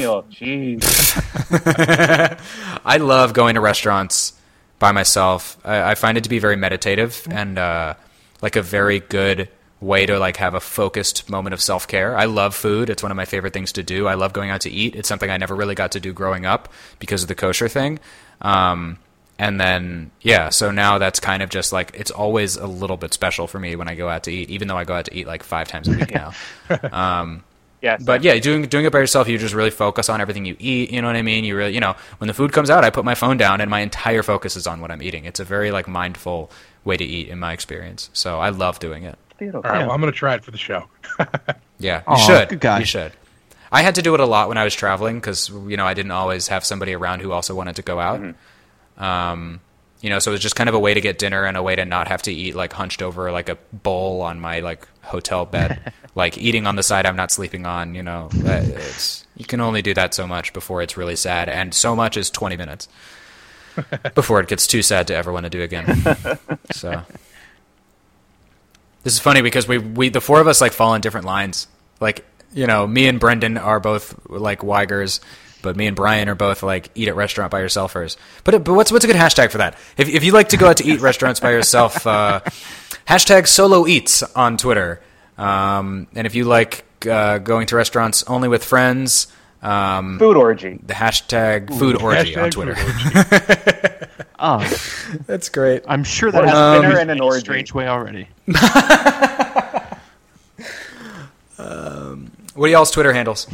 [2.85, 4.33] I love going to restaurants
[4.81, 5.57] by myself.
[5.63, 7.93] I, I find it to be very meditative and uh,
[8.41, 9.47] like a very good
[9.79, 12.17] way to like have a focused moment of self care.
[12.17, 12.89] I love food.
[12.89, 14.07] It's one of my favorite things to do.
[14.07, 14.95] I love going out to eat.
[14.95, 16.67] It's something I never really got to do growing up
[16.99, 17.99] because of the kosher thing.
[18.41, 18.97] Um,
[19.37, 23.13] and then yeah, so now that's kind of just like it's always a little bit
[23.13, 25.15] special for me when I go out to eat, even though I go out to
[25.15, 26.33] eat like five times a week now.
[26.91, 27.43] Um,
[27.81, 28.03] Yes.
[28.03, 30.91] but yeah, doing doing it by yourself, you just really focus on everything you eat.
[30.91, 31.43] You know what I mean?
[31.43, 33.69] You really, you know, when the food comes out, I put my phone down and
[33.71, 35.25] my entire focus is on what I'm eating.
[35.25, 36.51] It's a very like mindful
[36.83, 38.09] way to eat in my experience.
[38.13, 39.17] So I love doing it.
[39.39, 39.61] Beautiful.
[39.65, 40.85] All right, well, I'm going to try it for the show.
[41.79, 42.49] Yeah, you Aw, should.
[42.49, 42.77] good guy.
[42.79, 43.11] You should.
[43.71, 45.95] I had to do it a lot when I was traveling because you know I
[45.95, 48.35] didn't always have somebody around who also wanted to go out.
[48.99, 49.61] Um,
[50.01, 51.63] you know, so it was just kind of a way to get dinner and a
[51.63, 54.87] way to not have to eat like hunched over like a bowl on my like
[55.01, 57.93] hotel bed, like eating on the side I'm not sleeping on.
[57.93, 61.73] You know, it's you can only do that so much before it's really sad, and
[61.73, 62.89] so much is 20 minutes
[64.15, 66.03] before it gets too sad to ever want to do again.
[66.71, 67.03] so.
[69.03, 71.67] This is funny because we, we the four of us like fall in different lines.
[71.99, 75.21] Like you know, me and Brendan are both like Wigers,
[75.61, 78.17] but me and Brian are both like eat at restaurant by yourselfers.
[78.43, 79.77] But but what's what's a good hashtag for that?
[79.97, 82.41] If if you like to go out to eat restaurants by yourself, uh,
[83.07, 85.01] hashtag solo eats on Twitter.
[85.37, 89.27] Um, and if you like uh, going to restaurants only with friends,
[89.63, 90.79] um, Food orgy.
[90.83, 92.71] the hashtag food orgy on Twitter.
[92.75, 94.07] orgy.
[94.43, 94.59] Oh,
[95.27, 95.83] That's great.
[95.87, 97.39] I'm sure that Or has been dinner and an in a orgy.
[97.41, 98.27] strange way already.
[102.53, 103.47] What are y'all's Twitter handles?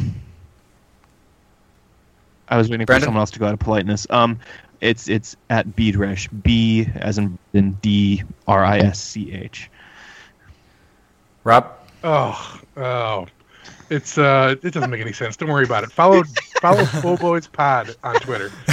[2.49, 3.05] I was waiting Brandon?
[3.05, 4.07] for someone else to go out of politeness.
[4.09, 4.39] Um,
[4.81, 6.29] it's it's at Bdrisch.
[6.43, 9.69] B as in in D R I S C H.
[11.43, 11.71] Rob.
[12.03, 13.25] Oh, oh,
[13.89, 15.37] it's uh, it doesn't make any sense.
[15.37, 15.91] Don't worry about it.
[15.91, 16.23] Follow
[16.61, 16.85] follow
[17.17, 18.49] Boys Pod on Twitter.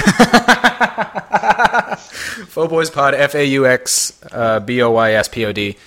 [2.45, 5.77] Fauxboys Pod, F A U X uh, B O Y S P O D,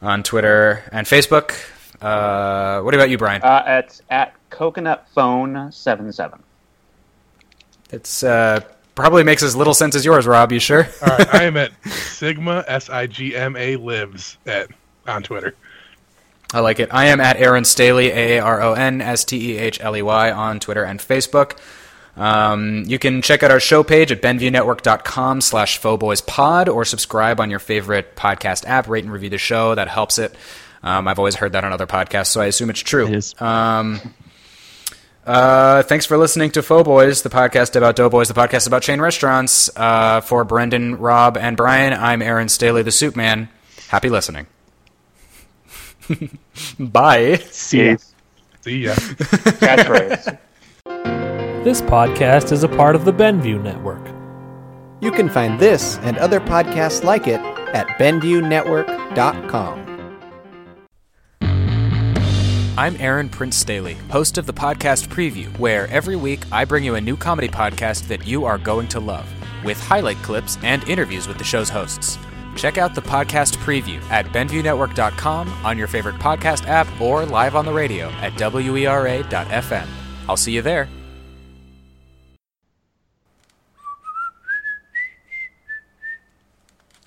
[0.00, 1.52] on Twitter and Facebook.
[2.00, 3.42] Uh, what about you, Brian?
[3.42, 6.42] Uh, it's at Coconut Phone seven seven.
[7.92, 8.60] It's uh,
[8.94, 10.52] probably makes as little sense as yours, Rob.
[10.52, 10.88] You sure?
[11.02, 14.70] All right, I am at Sigma S I G M A Lives at
[15.06, 15.54] on Twitter.
[16.52, 16.92] I like it.
[16.92, 19.96] I am at Aaron Stehley, A A R O N S T E H L
[19.96, 21.58] E Y, on Twitter and Facebook.
[22.16, 27.50] Um, you can check out our show page at benviewnetwork.com slash fauxboyspod or subscribe on
[27.50, 28.88] your favorite podcast app.
[28.88, 29.74] Rate and review the show.
[29.74, 30.34] That helps it.
[30.82, 33.06] Um, I've always heard that on other podcasts, so I assume it's true.
[33.06, 33.40] It is.
[33.40, 34.00] Um,
[35.30, 39.00] uh, thanks for listening to Faux Boys, the podcast about Doughboys, the podcast about chain
[39.00, 39.70] restaurants.
[39.76, 43.48] Uh, for Brendan, Rob, and Brian, I'm Aaron Stehley, the Soup Man.
[43.88, 44.46] Happy listening.
[46.80, 47.36] Bye.
[47.50, 47.96] See.
[48.62, 48.94] See ya.
[48.94, 50.38] Catchphrase.
[51.64, 54.04] This podcast is a part of the Benview Network.
[55.00, 57.40] You can find this and other podcasts like it
[57.74, 59.89] at BenviewNetwork.com.
[62.78, 66.94] I'm Aaron Prince Stehley, host of the podcast Preview, where every week I bring you
[66.94, 69.26] a new comedy podcast that you are going to love,
[69.64, 72.16] with highlight clips and interviews with the show's hosts.
[72.56, 77.66] Check out the podcast Preview at BenviewNetwork.com on your favorite podcast app or live on
[77.66, 79.86] the radio at WERA.fm.
[80.28, 80.88] I'll see you there.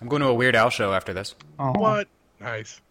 [0.01, 1.35] I'm going to a Weird Al show after this.
[1.57, 1.71] Oh.
[1.71, 2.09] What?
[2.41, 2.81] Nice.